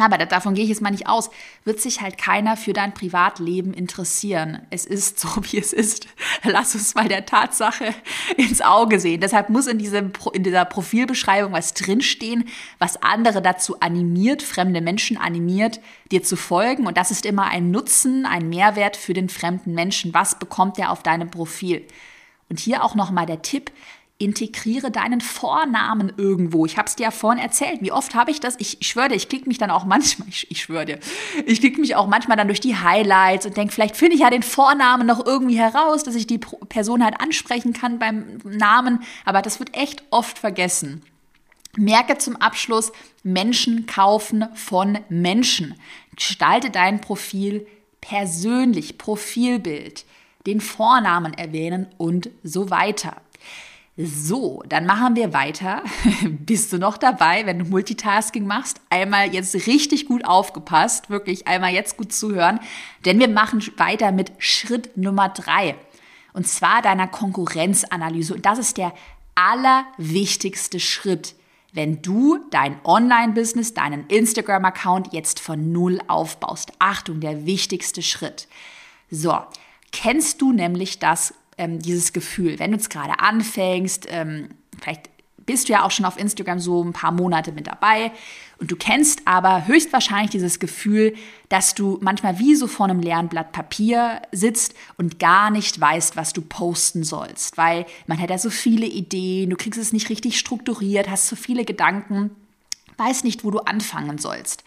[0.04, 1.30] aber davon gehe ich jetzt mal nicht aus,
[1.64, 4.61] wird sich halt keiner für dein Privatleben interessieren.
[4.70, 6.06] Es ist so, wie es ist.
[6.44, 7.94] Lass uns mal der Tatsache
[8.37, 9.20] ins Auge sehen.
[9.20, 15.16] Deshalb muss in, diesem, in dieser Profilbeschreibung was drinstehen, was andere dazu animiert, fremde Menschen
[15.16, 15.80] animiert,
[16.11, 16.87] dir zu folgen.
[16.87, 20.14] Und das ist immer ein Nutzen, ein Mehrwert für den fremden Menschen.
[20.14, 21.87] Was bekommt er auf deinem Profil?
[22.48, 23.70] Und hier auch nochmal der Tipp,
[24.20, 26.66] integriere deinen Vornamen irgendwo.
[26.66, 27.81] Ich habe es dir ja vorhin erzählt.
[27.83, 28.57] Wie oft habe ich das?
[28.59, 30.98] Ich, ich schwöre dir, ich klicke mich dann auch manchmal, ich, ich schwöre dir,
[31.46, 34.31] ich klicke mich auch manchmal dann durch die Highlights und denke, vielleicht finde ich ja
[34.31, 39.02] den Vornamen noch irgendwie heraus, dass ich die Person halt ansprechen kann beim Namen.
[39.24, 41.02] Aber das wird echt oft vergessen.
[41.76, 42.90] Merke zum Abschluss,
[43.22, 45.74] Menschen kaufen von Menschen.
[46.16, 47.68] Gestalte dein Profil
[48.00, 50.04] persönlich, Profilbild,
[50.46, 53.20] den Vornamen erwähnen und so weiter.
[54.00, 55.82] So, dann machen wir weiter.
[56.22, 58.80] Bist du noch dabei, wenn du Multitasking machst?
[58.90, 62.61] Einmal jetzt richtig gut aufgepasst, wirklich einmal jetzt gut zuhören,
[63.04, 65.74] denn wir machen weiter mit Schritt Nummer drei.
[66.32, 68.34] Und zwar deiner Konkurrenzanalyse.
[68.34, 68.94] Und das ist der
[69.34, 71.34] allerwichtigste Schritt,
[71.72, 76.70] wenn du dein Online-Business, deinen Instagram-Account jetzt von Null aufbaust.
[76.78, 78.46] Achtung, der wichtigste Schritt.
[79.11, 79.37] So,
[79.90, 82.59] kennst du nämlich das ähm, dieses Gefühl.
[82.59, 84.49] Wenn du jetzt gerade anfängst, ähm,
[84.81, 85.11] vielleicht
[85.44, 88.12] bist du ja auch schon auf Instagram so ein paar Monate mit dabei
[88.59, 91.14] und du kennst aber höchstwahrscheinlich dieses Gefühl,
[91.49, 96.16] dass du manchmal wie so vor einem leeren Blatt Papier sitzt und gar nicht weißt,
[96.16, 100.11] was du posten sollst, weil man hat ja so viele Ideen, du kriegst es nicht
[100.11, 102.31] richtig strukturiert, hast so viele Gedanken,
[102.99, 104.64] weißt nicht, wo du anfangen sollst.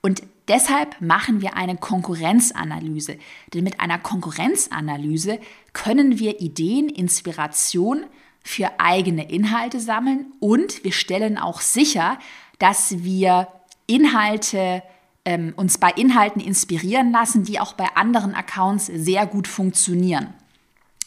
[0.00, 3.18] Und deshalb machen wir eine Konkurrenzanalyse.
[3.52, 5.38] Denn mit einer Konkurrenzanalyse
[5.72, 8.04] können wir Ideen, Inspiration
[8.42, 12.18] für eigene Inhalte sammeln und wir stellen auch sicher,
[12.58, 13.48] dass wir
[13.86, 14.82] Inhalte
[15.24, 20.34] ähm, uns bei Inhalten inspirieren lassen, die auch bei anderen Accounts sehr gut funktionieren.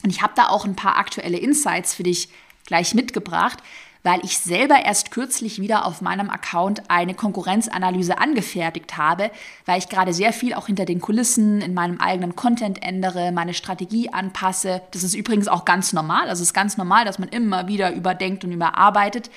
[0.04, 2.30] Und ich habe da auch ein paar aktuelle Insights für dich
[2.66, 3.60] gleich mitgebracht,
[4.08, 9.32] weil ich selber erst kürzlich wieder auf meinem Account eine Konkurrenzanalyse angefertigt habe,
[9.66, 13.54] weil ich gerade sehr viel auch hinter den Kulissen in meinem eigenen Content ändere, meine
[13.54, 14.82] Strategie anpasse.
[14.92, 16.30] Das ist übrigens auch ganz normal.
[16.30, 19.30] Also es ist ganz normal, dass man immer wieder überdenkt und überarbeitet.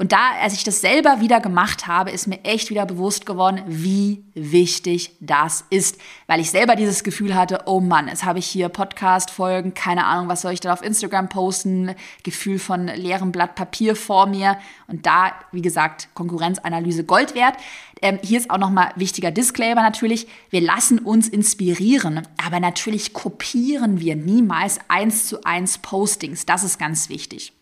[0.00, 3.60] Und da, als ich das selber wieder gemacht habe, ist mir echt wieder bewusst geworden,
[3.66, 6.00] wie wichtig das ist.
[6.26, 10.28] Weil ich selber dieses Gefühl hatte, oh Mann, jetzt habe ich hier Podcast-Folgen, keine Ahnung,
[10.28, 14.56] was soll ich da auf Instagram posten, Gefühl von leerem Blatt Papier vor mir.
[14.86, 17.56] Und da, wie gesagt, Konkurrenzanalyse Gold wert.
[18.00, 20.28] Ähm, hier ist auch nochmal wichtiger Disclaimer natürlich.
[20.48, 26.46] Wir lassen uns inspirieren, aber natürlich kopieren wir niemals eins zu eins Postings.
[26.46, 27.52] Das ist ganz wichtig.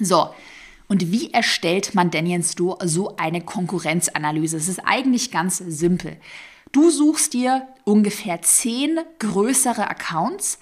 [0.00, 0.30] So,
[0.88, 4.56] und wie erstellt man denn jetzt so eine Konkurrenzanalyse?
[4.56, 6.16] Es ist eigentlich ganz simpel.
[6.72, 10.58] Du suchst dir ungefähr zehn größere Accounts,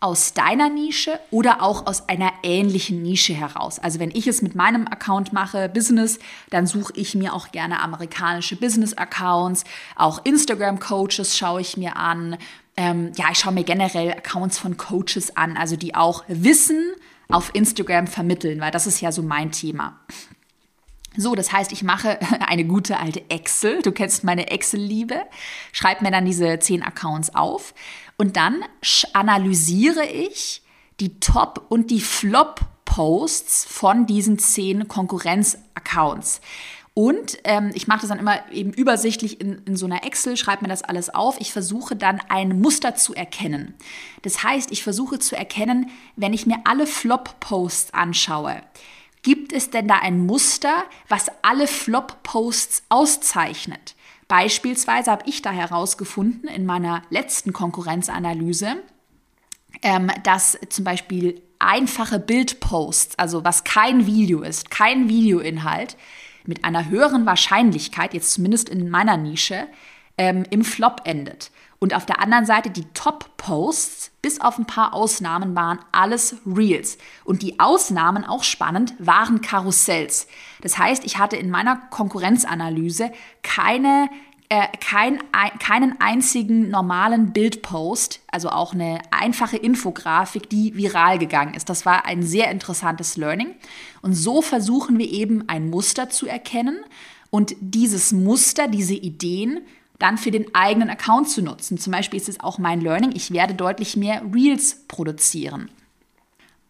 [0.00, 3.78] aus deiner Nische oder auch aus einer ähnlichen Nische heraus.
[3.78, 7.82] Also wenn ich es mit meinem Account mache, Business, dann suche ich mir auch gerne
[7.82, 9.64] amerikanische Business-Accounts,
[9.96, 12.38] auch Instagram-Coaches schaue ich mir an.
[12.78, 16.82] Ähm, ja, ich schaue mir generell Accounts von Coaches an, also die auch Wissen
[17.30, 20.00] auf Instagram vermitteln, weil das ist ja so mein Thema.
[21.16, 23.82] So, das heißt, ich mache eine gute alte Excel.
[23.82, 25.22] Du kennst meine Excel-Liebe.
[25.72, 27.74] Schreib mir dann diese zehn Accounts auf
[28.16, 28.62] und dann
[29.12, 30.62] analysiere ich
[31.00, 36.40] die Top- und die Flop-Posts von diesen zehn Konkurrenz-Accounts.
[36.92, 40.62] Und ähm, ich mache das dann immer eben übersichtlich in, in so einer Excel, schreibe
[40.62, 41.40] mir das alles auf.
[41.40, 43.74] Ich versuche dann ein Muster zu erkennen.
[44.22, 48.62] Das heißt, ich versuche zu erkennen, wenn ich mir alle Flop-Posts anschaue,
[49.22, 53.94] gibt es denn da ein Muster, was alle Flop-Posts auszeichnet?
[54.26, 58.76] Beispielsweise habe ich da herausgefunden in meiner letzten Konkurrenzanalyse,
[59.82, 65.96] ähm, dass zum Beispiel einfache Bildposts, also was kein Video ist, kein Videoinhalt,
[66.46, 69.66] mit einer höheren Wahrscheinlichkeit, jetzt zumindest in meiner Nische,
[70.18, 71.50] ähm, im Flop endet.
[71.78, 76.98] Und auf der anderen Seite die Top-Posts, bis auf ein paar Ausnahmen, waren alles Reels.
[77.24, 80.26] Und die Ausnahmen, auch spannend, waren Karussells.
[80.60, 83.10] Das heißt, ich hatte in meiner Konkurrenzanalyse
[83.42, 84.10] keine
[84.50, 91.54] äh, kein, ein, keinen einzigen normalen Bildpost, also auch eine einfache Infografik, die viral gegangen
[91.54, 91.68] ist.
[91.68, 93.54] Das war ein sehr interessantes Learning.
[94.02, 96.80] Und so versuchen wir eben ein Muster zu erkennen
[97.30, 99.60] und dieses Muster, diese Ideen
[100.00, 101.78] dann für den eigenen Account zu nutzen.
[101.78, 105.70] Zum Beispiel ist es auch mein Learning, ich werde deutlich mehr Reels produzieren.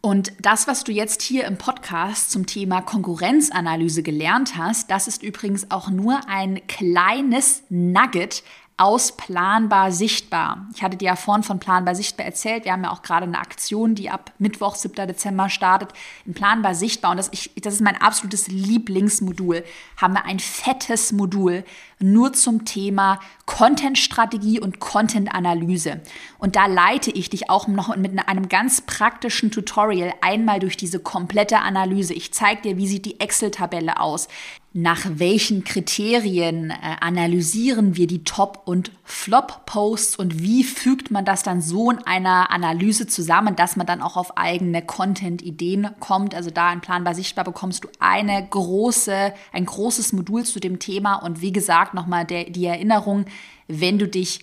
[0.02, 5.22] Und das, was du jetzt hier im Podcast zum Thema Konkurrenzanalyse gelernt hast, das ist
[5.22, 8.42] übrigens auch nur ein kleines Nugget
[8.80, 10.66] aus Planbar Sichtbar.
[10.74, 12.64] Ich hatte dir ja vorhin von Planbar Sichtbar erzählt.
[12.64, 15.06] Wir haben ja auch gerade eine Aktion, die ab Mittwoch, 7.
[15.06, 15.90] Dezember startet,
[16.24, 17.10] in Planbar Sichtbar.
[17.10, 19.64] Und das, ich, das ist mein absolutes Lieblingsmodul.
[19.98, 21.62] Haben wir ein fettes Modul
[21.98, 26.00] nur zum Thema Content-Strategie und Content-Analyse.
[26.38, 31.00] Und da leite ich dich auch noch mit einem ganz praktischen Tutorial einmal durch diese
[31.00, 32.14] komplette Analyse.
[32.14, 34.28] Ich zeige dir, wie sieht die Excel-Tabelle aus
[34.72, 41.42] nach welchen Kriterien äh, analysieren wir die Top- und Flop-Posts und wie fügt man das
[41.42, 46.36] dann so in einer Analyse zusammen, dass man dann auch auf eigene Content-Ideen kommt.
[46.36, 51.16] Also da in Planbar Sichtbar bekommst du eine große, ein großes Modul zu dem Thema
[51.16, 53.24] und wie gesagt nochmal die Erinnerung,
[53.66, 54.40] wenn du dich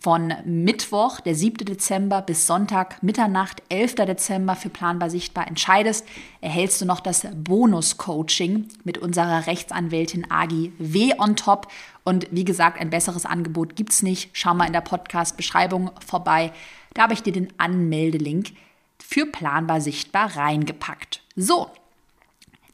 [0.00, 1.64] von Mittwoch, der 7.
[1.66, 3.96] Dezember, bis Sonntag, Mitternacht, 11.
[3.96, 6.06] Dezember für Planbar Sichtbar entscheidest,
[6.40, 11.14] erhältst du noch das Bonus-Coaching mit unserer Rechtsanwältin Agi W.
[11.18, 11.66] on top.
[12.04, 14.30] Und wie gesagt, ein besseres Angebot gibt es nicht.
[14.34, 16.52] Schau mal in der Podcast-Beschreibung vorbei.
[16.94, 18.52] Da habe ich dir den Anmeldelink
[19.00, 21.22] für Planbar Sichtbar reingepackt.
[21.34, 21.70] So,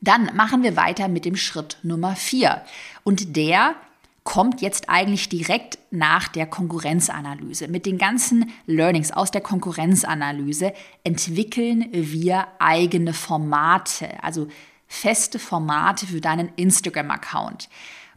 [0.02, 2.60] dann machen wir weiter mit dem Schritt Nummer 4.
[3.02, 3.76] Und der
[4.24, 7.68] kommt jetzt eigentlich direkt nach der Konkurrenzanalyse.
[7.68, 10.72] Mit den ganzen Learnings aus der Konkurrenzanalyse
[11.04, 14.48] entwickeln wir eigene Formate, also
[14.88, 17.68] feste Formate für deinen Instagram-Account.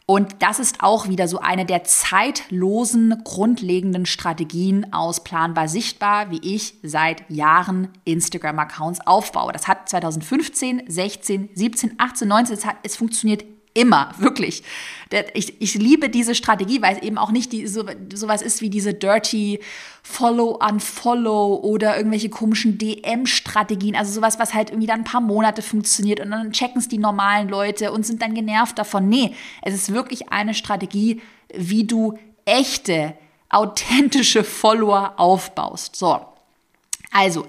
[0.06, 6.40] Und das ist auch wieder so eine der zeitlosen, grundlegenden Strategien aus Planbar Sichtbar, wie
[6.42, 9.52] ich seit Jahren Instagram-Accounts aufbaue.
[9.52, 13.44] Das hat 2015, 16, 17, 18, 19, es, hat, es funktioniert
[13.78, 14.64] Immer, wirklich.
[15.34, 18.70] Ich, ich liebe diese Strategie, weil es eben auch nicht die, so, sowas ist wie
[18.70, 19.60] diese dirty
[20.02, 23.94] Follow-Unfollow oder irgendwelche komischen DM-Strategien.
[23.94, 26.98] Also sowas, was halt irgendwie dann ein paar Monate funktioniert und dann checken es die
[26.98, 29.08] normalen Leute und sind dann genervt davon.
[29.08, 31.22] Nee, es ist wirklich eine Strategie,
[31.54, 33.14] wie du echte,
[33.48, 35.94] authentische Follower aufbaust.
[35.94, 36.20] So.
[37.12, 37.46] Also,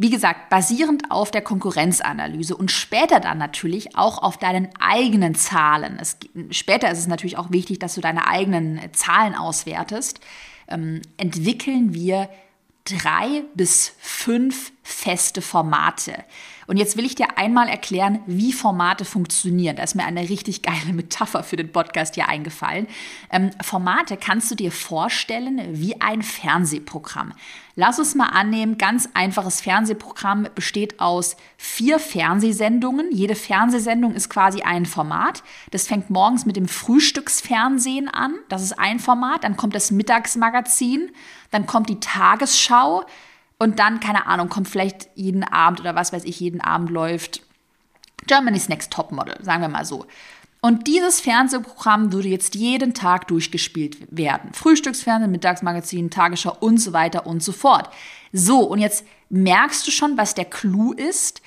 [0.00, 5.98] wie gesagt, basierend auf der Konkurrenzanalyse und später dann natürlich auch auf deinen eigenen Zahlen.
[6.00, 6.16] Es,
[6.50, 10.20] später ist es natürlich auch wichtig, dass du deine eigenen Zahlen auswertest.
[10.68, 12.30] Ähm, entwickeln wir
[12.84, 16.24] drei bis fünf feste Formate.
[16.66, 19.74] Und jetzt will ich dir einmal erklären, wie Formate funktionieren.
[19.74, 22.86] Da ist mir eine richtig geile Metapher für den Podcast hier eingefallen.
[23.30, 27.32] Ähm, Formate kannst du dir vorstellen wie ein Fernsehprogramm.
[27.74, 33.10] Lass uns mal annehmen, ganz einfaches Fernsehprogramm besteht aus vier Fernsehsendungen.
[33.10, 35.42] Jede Fernsehsendung ist quasi ein Format.
[35.70, 38.34] Das fängt morgens mit dem Frühstücksfernsehen an.
[38.48, 39.44] Das ist ein Format.
[39.44, 41.10] Dann kommt das Mittagsmagazin.
[41.50, 43.06] Dann kommt die Tagesschau.
[43.62, 47.42] Und dann, keine Ahnung, kommt vielleicht jeden Abend oder was weiß ich, jeden Abend läuft
[48.26, 50.06] Germany's Next Topmodel, sagen wir mal so.
[50.62, 54.54] Und dieses Fernsehprogramm würde jetzt jeden Tag durchgespielt werden.
[54.54, 57.90] Frühstücksfernsehen, Mittagsmagazin, Tagesschau und so weiter und so fort.
[58.32, 61.42] So, und jetzt merkst du schon, was der Clou ist.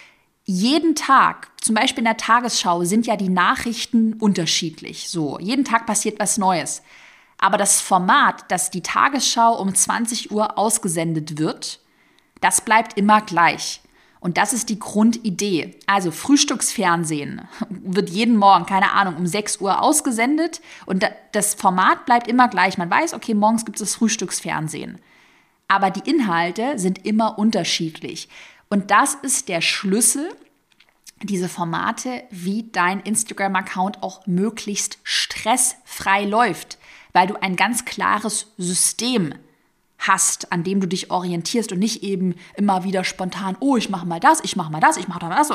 [0.45, 5.09] Jeden Tag, zum Beispiel in der Tagesschau, sind ja die Nachrichten unterschiedlich.
[5.09, 6.83] So, jeden Tag passiert was Neues.
[7.39, 11.79] Aber das Format, das die Tagesschau um 20 Uhr ausgesendet wird,
[12.43, 13.81] das bleibt immer gleich.
[14.19, 15.77] Und das ist die Grundidee.
[15.85, 22.27] Also Frühstücksfernsehen wird jeden Morgen, keine Ahnung, um 6 Uhr ausgesendet und das Format bleibt
[22.27, 22.77] immer gleich.
[22.77, 24.99] Man weiß, okay, morgens gibt es das Frühstücksfernsehen.
[25.67, 28.29] Aber die Inhalte sind immer unterschiedlich.
[28.69, 30.29] Und das ist der Schlüssel,
[31.21, 36.77] diese Formate, wie dein Instagram-Account auch möglichst stressfrei läuft,
[37.11, 39.35] weil du ein ganz klares System
[40.07, 44.05] hast, an dem du dich orientierst und nicht eben immer wieder spontan, oh, ich mache
[44.05, 45.51] mal das, ich mache mal das, ich mache das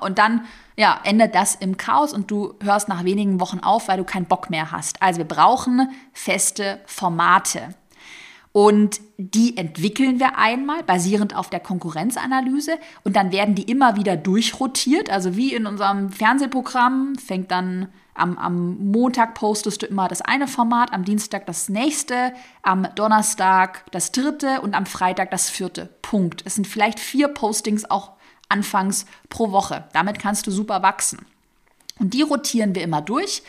[0.00, 0.44] und dann
[0.76, 4.26] ja, endet das im Chaos und du hörst nach wenigen Wochen auf, weil du keinen
[4.26, 5.00] Bock mehr hast.
[5.00, 7.74] Also wir brauchen feste Formate.
[8.50, 14.16] Und die entwickeln wir einmal basierend auf der Konkurrenzanalyse und dann werden die immer wieder
[14.16, 15.10] durchrotiert.
[15.10, 20.48] Also wie in unserem Fernsehprogramm fängt dann am, am Montag postest du immer das eine
[20.48, 25.86] Format, am Dienstag das nächste, am Donnerstag das dritte und am Freitag das vierte.
[26.02, 26.42] Punkt.
[26.44, 28.12] Es sind vielleicht vier Postings auch
[28.48, 29.84] anfangs pro Woche.
[29.92, 31.26] Damit kannst du super wachsen.
[31.98, 33.42] Und die rotieren wir immer durch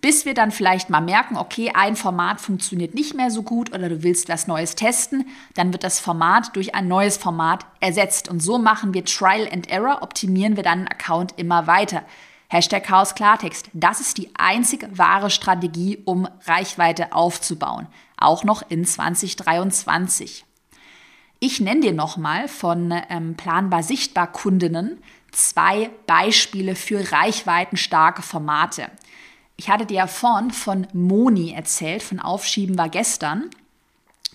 [0.00, 3.88] bis wir dann vielleicht mal merken, okay, ein Format funktioniert nicht mehr so gut oder
[3.88, 8.28] du willst was Neues testen, dann wird das Format durch ein neues Format ersetzt.
[8.28, 12.02] Und so machen wir Trial and Error, optimieren wir dann Account immer weiter.
[12.48, 13.70] Hashtag Chaos Klartext.
[13.72, 17.88] Das ist die einzig wahre Strategie, um Reichweite aufzubauen.
[18.16, 20.44] Auch noch in 2023.
[21.38, 28.90] Ich nenne dir nochmal von ähm, Planbar Sichtbar Kundinnen zwei Beispiele für reichweitenstarke Formate.
[29.56, 33.50] Ich hatte dir ja vorhin von Moni erzählt, von Aufschieben war gestern.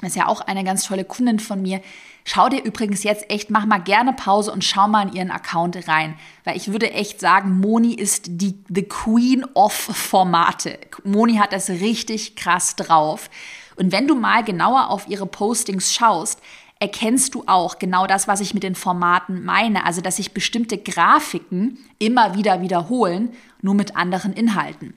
[0.08, 1.82] Ist ja auch eine ganz tolle Kundin von mir.
[2.24, 5.88] Schau dir übrigens jetzt echt, mach mal gerne Pause und schau mal in ihren Account
[5.88, 6.16] rein.
[6.44, 10.78] Weil ich würde echt sagen, Moni ist die the Queen of Formate.
[11.04, 13.30] Moni hat das richtig krass drauf.
[13.76, 16.40] Und wenn du mal genauer auf ihre Postings schaust,
[16.80, 19.86] erkennst du auch genau das, was ich mit den Formaten meine.
[19.86, 24.96] Also, dass sich bestimmte Grafiken immer wieder wiederholen, nur mit anderen Inhalten.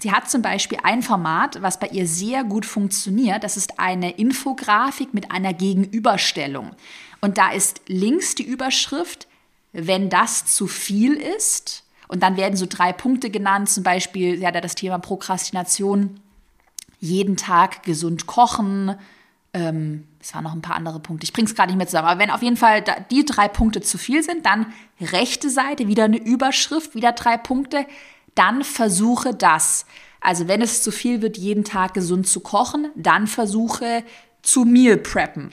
[0.00, 3.44] Sie hat zum Beispiel ein Format, was bei ihr sehr gut funktioniert.
[3.44, 6.70] Das ist eine Infografik mit einer Gegenüberstellung.
[7.20, 9.28] Und da ist links die Überschrift,
[9.72, 11.84] wenn das zu viel ist.
[12.08, 16.18] Und dann werden so drei Punkte genannt, zum Beispiel, sie hat ja das Thema Prokrastination,
[16.98, 18.96] jeden Tag gesund kochen,
[19.52, 21.24] ähm, es waren noch ein paar andere Punkte.
[21.24, 22.08] Ich bringe es gerade nicht mehr zusammen.
[22.08, 24.66] Aber wenn auf jeden Fall die drei Punkte zu viel sind, dann
[25.00, 27.86] rechte Seite, wieder eine Überschrift, wieder drei Punkte.
[28.34, 29.86] Dann versuche das.
[30.20, 34.04] Also wenn es zu viel wird, jeden Tag gesund zu kochen, dann versuche
[34.42, 35.52] zu Meal preppen.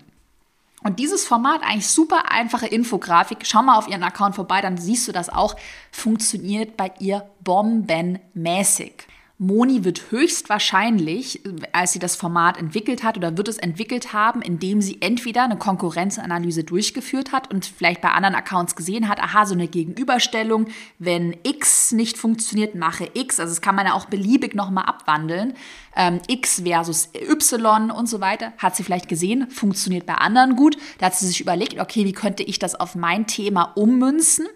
[0.83, 5.07] Und dieses Format, eigentlich super einfache Infografik, schau mal auf ihren Account vorbei, dann siehst
[5.07, 5.55] du das auch,
[5.91, 9.07] funktioniert bei ihr bombenmäßig.
[9.39, 14.81] Moni wird höchstwahrscheinlich, als sie das Format entwickelt hat oder wird es entwickelt haben, indem
[14.81, 19.53] sie entweder eine Konkurrenzanalyse durchgeführt hat und vielleicht bei anderen Accounts gesehen hat, aha, so
[19.53, 20.65] eine Gegenüberstellung,
[20.97, 23.39] wenn X nicht funktioniert, mache X.
[23.39, 25.53] Also das kann man ja auch beliebig nochmal abwandeln.
[25.95, 28.53] Ähm, X versus Y und so weiter.
[28.57, 30.77] Hat sie vielleicht gesehen, funktioniert bei anderen gut.
[30.97, 34.47] Da hat sie sich überlegt, okay, wie könnte ich das auf mein Thema ummünzen?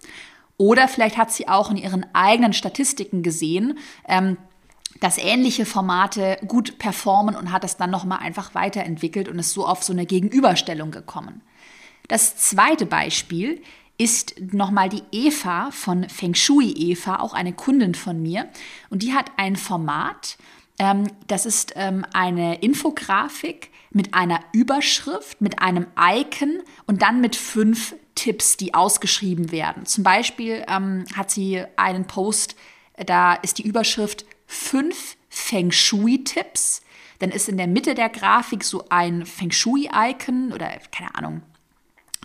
[0.57, 4.37] Oder vielleicht hat sie auch in ihren eigenen Statistiken gesehen, ähm,
[5.01, 9.65] dass ähnliche Formate gut performen und hat es dann nochmal einfach weiterentwickelt und ist so
[9.67, 11.41] auf so eine Gegenüberstellung gekommen.
[12.07, 13.61] Das zweite Beispiel
[13.97, 18.49] ist nochmal die Eva von Feng Shui Eva, auch eine Kundin von mir.
[18.89, 20.37] Und die hat ein Format,
[20.79, 27.35] ähm, das ist ähm, eine Infografik mit einer Überschrift, mit einem Icon und dann mit
[27.35, 29.85] fünf Tipps, die ausgeschrieben werden.
[29.85, 32.55] Zum Beispiel ähm, hat sie einen Post,
[33.05, 36.81] da ist die Überschrift fünf Feng Shui-Tipps.
[37.19, 41.41] Dann ist in der Mitte der Grafik so ein Feng Shui-Icon oder keine Ahnung,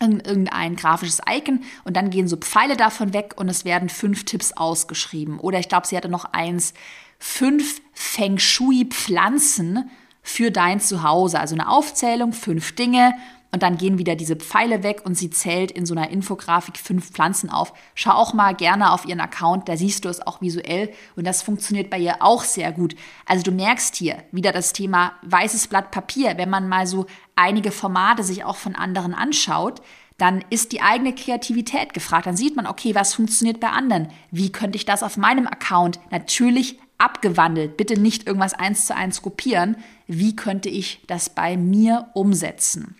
[0.00, 4.52] irgendein grafisches Icon und dann gehen so Pfeile davon weg und es werden fünf Tipps
[4.52, 5.38] ausgeschrieben.
[5.38, 6.74] Oder ich glaube, sie hatte noch eins,
[7.18, 9.88] fünf Feng Shui-Pflanzen
[10.22, 11.38] für dein Zuhause.
[11.38, 13.14] Also eine Aufzählung, fünf Dinge
[13.56, 17.10] und dann gehen wieder diese Pfeile weg und sie zählt in so einer Infografik fünf
[17.10, 17.72] Pflanzen auf.
[17.94, 21.40] Schau auch mal gerne auf ihren Account, da siehst du es auch visuell und das
[21.40, 22.94] funktioniert bei ihr auch sehr gut.
[23.24, 27.70] Also du merkst hier wieder das Thema weißes Blatt Papier, wenn man mal so einige
[27.70, 29.80] Formate sich auch von anderen anschaut,
[30.18, 32.26] dann ist die eigene Kreativität gefragt.
[32.26, 34.08] Dann sieht man, okay, was funktioniert bei anderen?
[34.30, 39.22] Wie könnte ich das auf meinem Account natürlich abgewandelt, bitte nicht irgendwas eins zu eins
[39.22, 39.76] kopieren.
[40.06, 42.96] Wie könnte ich das bei mir umsetzen?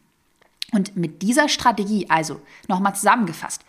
[0.72, 3.62] Und mit dieser Strategie, also nochmal zusammengefasst,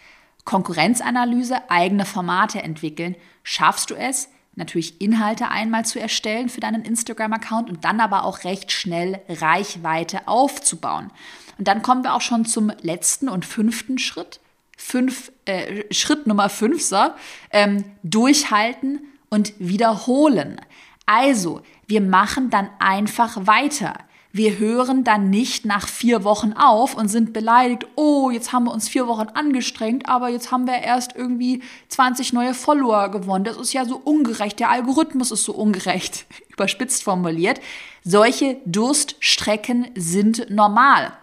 [0.46, 7.70] Konkurrenzanalyse, eigene Formate entwickeln, schaffst du es, natürlich Inhalte einmal zu erstellen für deinen Instagram-Account
[7.70, 11.12] und dann aber auch recht schnell Reichweite aufzubauen.
[11.58, 14.40] Und dann kommen wir auch schon zum letzten und fünften Schritt.
[14.78, 17.10] Fünf, äh, Schritt Nummer fünf, so,
[17.52, 20.62] ähm, durchhalten und wiederholen.
[21.06, 23.96] Also, wir machen dann einfach weiter.
[24.38, 28.72] Wir hören dann nicht nach vier Wochen auf und sind beleidigt, oh, jetzt haben wir
[28.72, 33.46] uns vier Wochen angestrengt, aber jetzt haben wir erst irgendwie 20 neue Follower gewonnen.
[33.46, 37.60] Das ist ja so ungerecht, der Algorithmus ist so ungerecht, überspitzt formuliert.
[38.04, 41.14] Solche Durststrecken sind normal.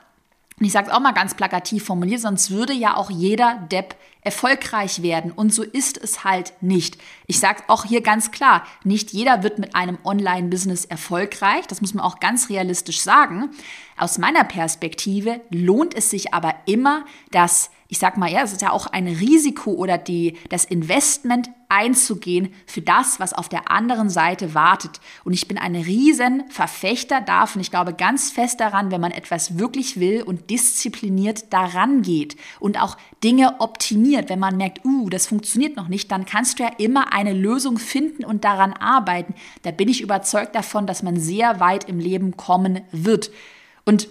[0.60, 3.96] Und ich sage es auch mal ganz plakativ formuliert, sonst würde ja auch jeder Depp
[4.20, 5.32] erfolgreich werden.
[5.32, 6.96] Und so ist es halt nicht.
[7.26, 11.66] Ich sage auch hier ganz klar, nicht jeder wird mit einem Online-Business erfolgreich.
[11.66, 13.50] Das muss man auch ganz realistisch sagen.
[13.96, 18.62] Aus meiner Perspektive lohnt es sich aber immer, dass ich sag mal, ja, es ist
[18.62, 24.08] ja auch ein Risiko oder die, das Investment einzugehen für das, was auf der anderen
[24.08, 25.00] Seite wartet.
[25.24, 27.60] Und ich bin ein riesen Verfechter davon.
[27.60, 32.80] Ich glaube ganz fest daran, wenn man etwas wirklich will und diszipliniert daran geht und
[32.80, 36.70] auch Dinge optimiert, wenn man merkt, uh, das funktioniert noch nicht, dann kannst du ja
[36.78, 39.34] immer eine Lösung finden und daran arbeiten.
[39.62, 43.30] Da bin ich überzeugt davon, dass man sehr weit im Leben kommen wird.
[43.84, 44.08] Und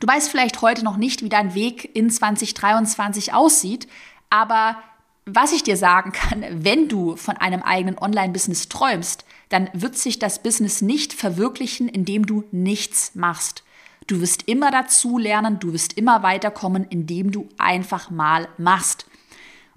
[0.00, 3.88] Du weißt vielleicht heute noch nicht, wie dein Weg in 2023 aussieht,
[4.30, 4.76] aber
[5.24, 10.18] was ich dir sagen kann, wenn du von einem eigenen Online-Business träumst, dann wird sich
[10.18, 13.62] das Business nicht verwirklichen, indem du nichts machst.
[14.06, 19.06] Du wirst immer dazu lernen, du wirst immer weiterkommen, indem du einfach mal machst.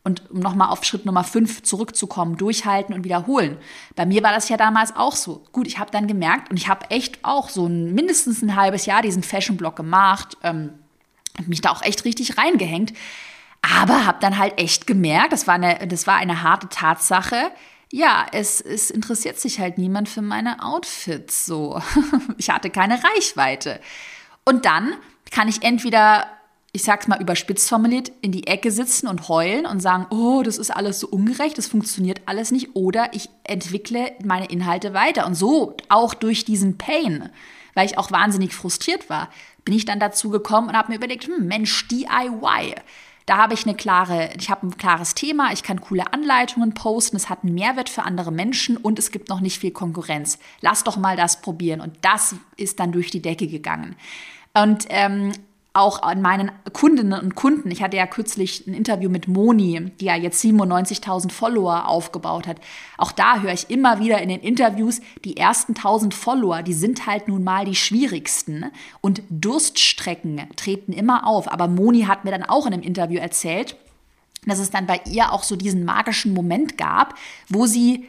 [0.10, 3.58] Und um nochmal auf Schritt Nummer 5 zurückzukommen, durchhalten und wiederholen.
[3.96, 5.44] Bei mir war das ja damals auch so.
[5.52, 8.88] Gut, ich habe dann gemerkt und ich habe echt auch so ein, mindestens ein halbes
[8.88, 10.72] Jahr diesen Fashion-Blog gemacht, ähm,
[11.46, 12.94] mich da auch echt richtig reingehängt.
[13.62, 17.52] Aber habe dann halt echt gemerkt, das war eine, das war eine harte Tatsache,
[17.92, 21.80] ja, es, es interessiert sich halt niemand für meine Outfits so.
[22.38, 23.80] ich hatte keine Reichweite.
[24.44, 24.96] Und dann
[25.32, 26.28] kann ich entweder
[26.72, 30.58] ich sag's mal überspitzt formuliert, in die Ecke sitzen und heulen und sagen, oh, das
[30.58, 32.76] ist alles so ungerecht, das funktioniert alles nicht.
[32.76, 35.26] Oder ich entwickle meine Inhalte weiter.
[35.26, 37.30] Und so auch durch diesen Pain,
[37.74, 39.30] weil ich auch wahnsinnig frustriert war,
[39.66, 42.76] bin ich dann dazu gekommen und habe mir überlegt, hm, Mensch, DIY.
[43.26, 47.16] Da habe ich eine klare, ich habe ein klares Thema, ich kann coole Anleitungen posten,
[47.16, 50.40] es hat einen Mehrwert für andere Menschen und es gibt noch nicht viel Konkurrenz.
[50.62, 51.82] Lass doch mal das probieren.
[51.82, 53.96] Und das ist dann durch die Decke gegangen.
[54.54, 55.32] Und ähm,
[55.74, 57.70] auch an meinen Kundinnen und Kunden.
[57.70, 62.58] Ich hatte ja kürzlich ein Interview mit Moni, die ja jetzt 97.000 Follower aufgebaut hat.
[62.98, 67.06] Auch da höre ich immer wieder in den Interviews, die ersten 1000 Follower, die sind
[67.06, 68.66] halt nun mal die schwierigsten.
[69.02, 71.52] Und Durststrecken treten immer auf.
[71.52, 73.76] Aber Moni hat mir dann auch in einem Interview erzählt,
[74.46, 77.16] dass es dann bei ihr auch so diesen magischen Moment gab,
[77.48, 78.08] wo sie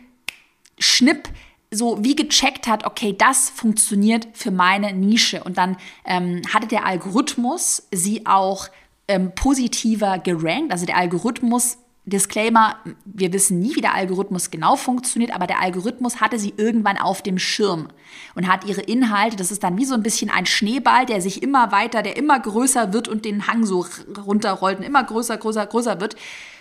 [0.79, 1.29] schnipp
[1.71, 5.45] so wie gecheckt hat, okay, das funktioniert für meine Nische.
[5.45, 8.69] Und dann ähm, hatte der Algorithmus sie auch
[9.07, 10.73] ähm, positiver gerankt.
[10.73, 16.21] Also der Algorithmus, Disclaimer, wir wissen nie, wie der Algorithmus genau funktioniert, aber der Algorithmus
[16.21, 17.89] hatte sie irgendwann auf dem Schirm
[18.35, 21.43] und hat ihre Inhalte, das ist dann wie so ein bisschen ein Schneeball, der sich
[21.43, 23.87] immer weiter, der immer größer wird und den Hang so
[24.27, 26.17] runterrollt und immer größer, größer, größer wird.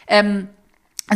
[0.08, 0.50] Ähm,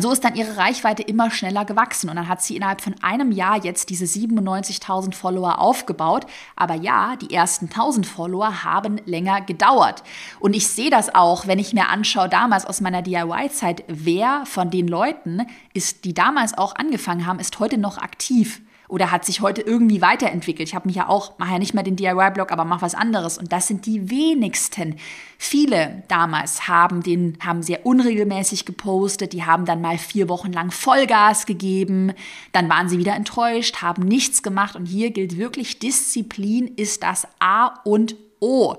[0.02, 2.10] so ist dann ihre Reichweite immer schneller gewachsen.
[2.10, 6.26] Und dann hat sie innerhalb von einem Jahr jetzt diese 97.000 Follower aufgebaut.
[6.56, 10.04] Aber ja, die ersten 1000 Follower haben länger gedauert.
[10.40, 14.72] Und ich sehe das auch, wenn ich mir anschaue, damals aus meiner DIY-Zeit, wer von
[14.72, 18.62] den Leuten ist, die damals auch angefangen haben, ist heute noch aktiv
[18.94, 20.70] oder hat sich heute irgendwie weiterentwickelt.
[20.70, 23.40] Ich habe mich ja auch, mache ja nicht mehr den DIY-Blog, aber mache was anderes.
[23.40, 24.98] Und das sind die wenigsten.
[25.40, 30.70] Viele damals haben den, haben sehr unregelmäßig gepostet, die haben dann mal vier Wochen lang
[30.70, 32.14] Vollgas gegeben,
[32.52, 34.76] dann waren sie wieder enttäuscht, haben nichts gemacht.
[34.76, 38.76] Und hier gilt wirklich, Disziplin ist das A und O.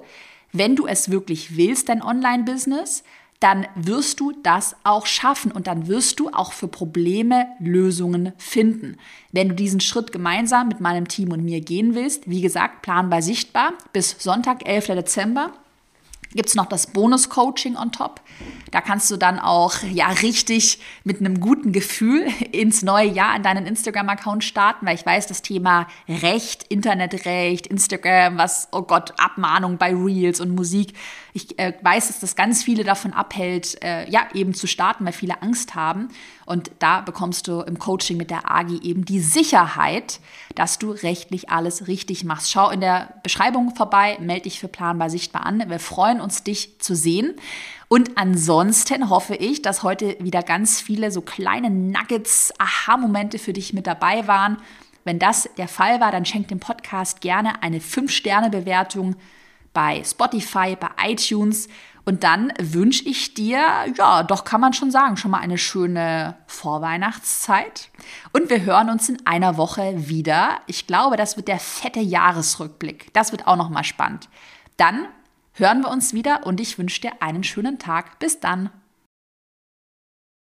[0.53, 3.03] Wenn du es wirklich willst, dein Online-Business,
[3.45, 8.97] dann wirst du das auch schaffen und dann wirst du auch für Probleme Lösungen finden.
[9.33, 13.21] Wenn du diesen Schritt gemeinsam mit meinem Team und mir gehen willst, wie gesagt, planbar
[13.21, 14.87] sichtbar, bis Sonntag, 11.
[14.87, 15.51] Dezember,
[16.35, 18.23] gibt es noch das Bonus-Coaching on top.
[18.71, 23.43] Da kannst du dann auch ja richtig mit einem guten Gefühl ins neue Jahr in
[23.43, 29.77] deinen Instagram-Account starten, weil ich weiß, das Thema Recht, Internetrecht, Instagram, was, oh Gott, Abmahnung
[29.77, 30.95] bei Reels und Musik
[31.37, 35.13] Ich äh, weiß, dass das ganz viele davon abhält, äh, ja, eben zu starten, weil
[35.13, 36.07] viele Angst haben.
[36.47, 40.21] Und da bekommst du im Coaching mit der AGI eben die Sicherheit,
[40.55, 42.53] dass du rechtlich alles richtig machst.
[42.53, 45.69] Schau in der Beschreibung vorbei, melde dich für Planbar Sichtbar an.
[45.69, 47.35] Wir freuen uns, dich zu sehen.
[47.89, 53.73] Und ansonsten hoffe ich, dass heute wieder ganz viele so kleine Nuggets, Aha-Momente für dich
[53.73, 54.59] mit dabei waren.
[55.03, 59.17] Wenn das der Fall war, dann schenk dem Podcast gerne eine 5-Sterne-Bewertung
[59.75, 61.69] bei Spotify, bei iTunes.
[62.07, 63.63] Und dann wünsche ich dir,
[63.97, 67.91] ja, doch kann man schon sagen, schon mal eine schöne Vorweihnachtszeit.
[68.33, 70.61] Und wir hören uns in einer Woche wieder.
[70.67, 73.13] Ich glaube, das wird der fette Jahresrückblick.
[73.15, 74.29] Das wird auch noch mal spannend.
[74.77, 75.07] Dann
[75.53, 78.19] hören wir uns wieder und ich wünsche dir einen schönen Tag.
[78.19, 78.71] Bis dann.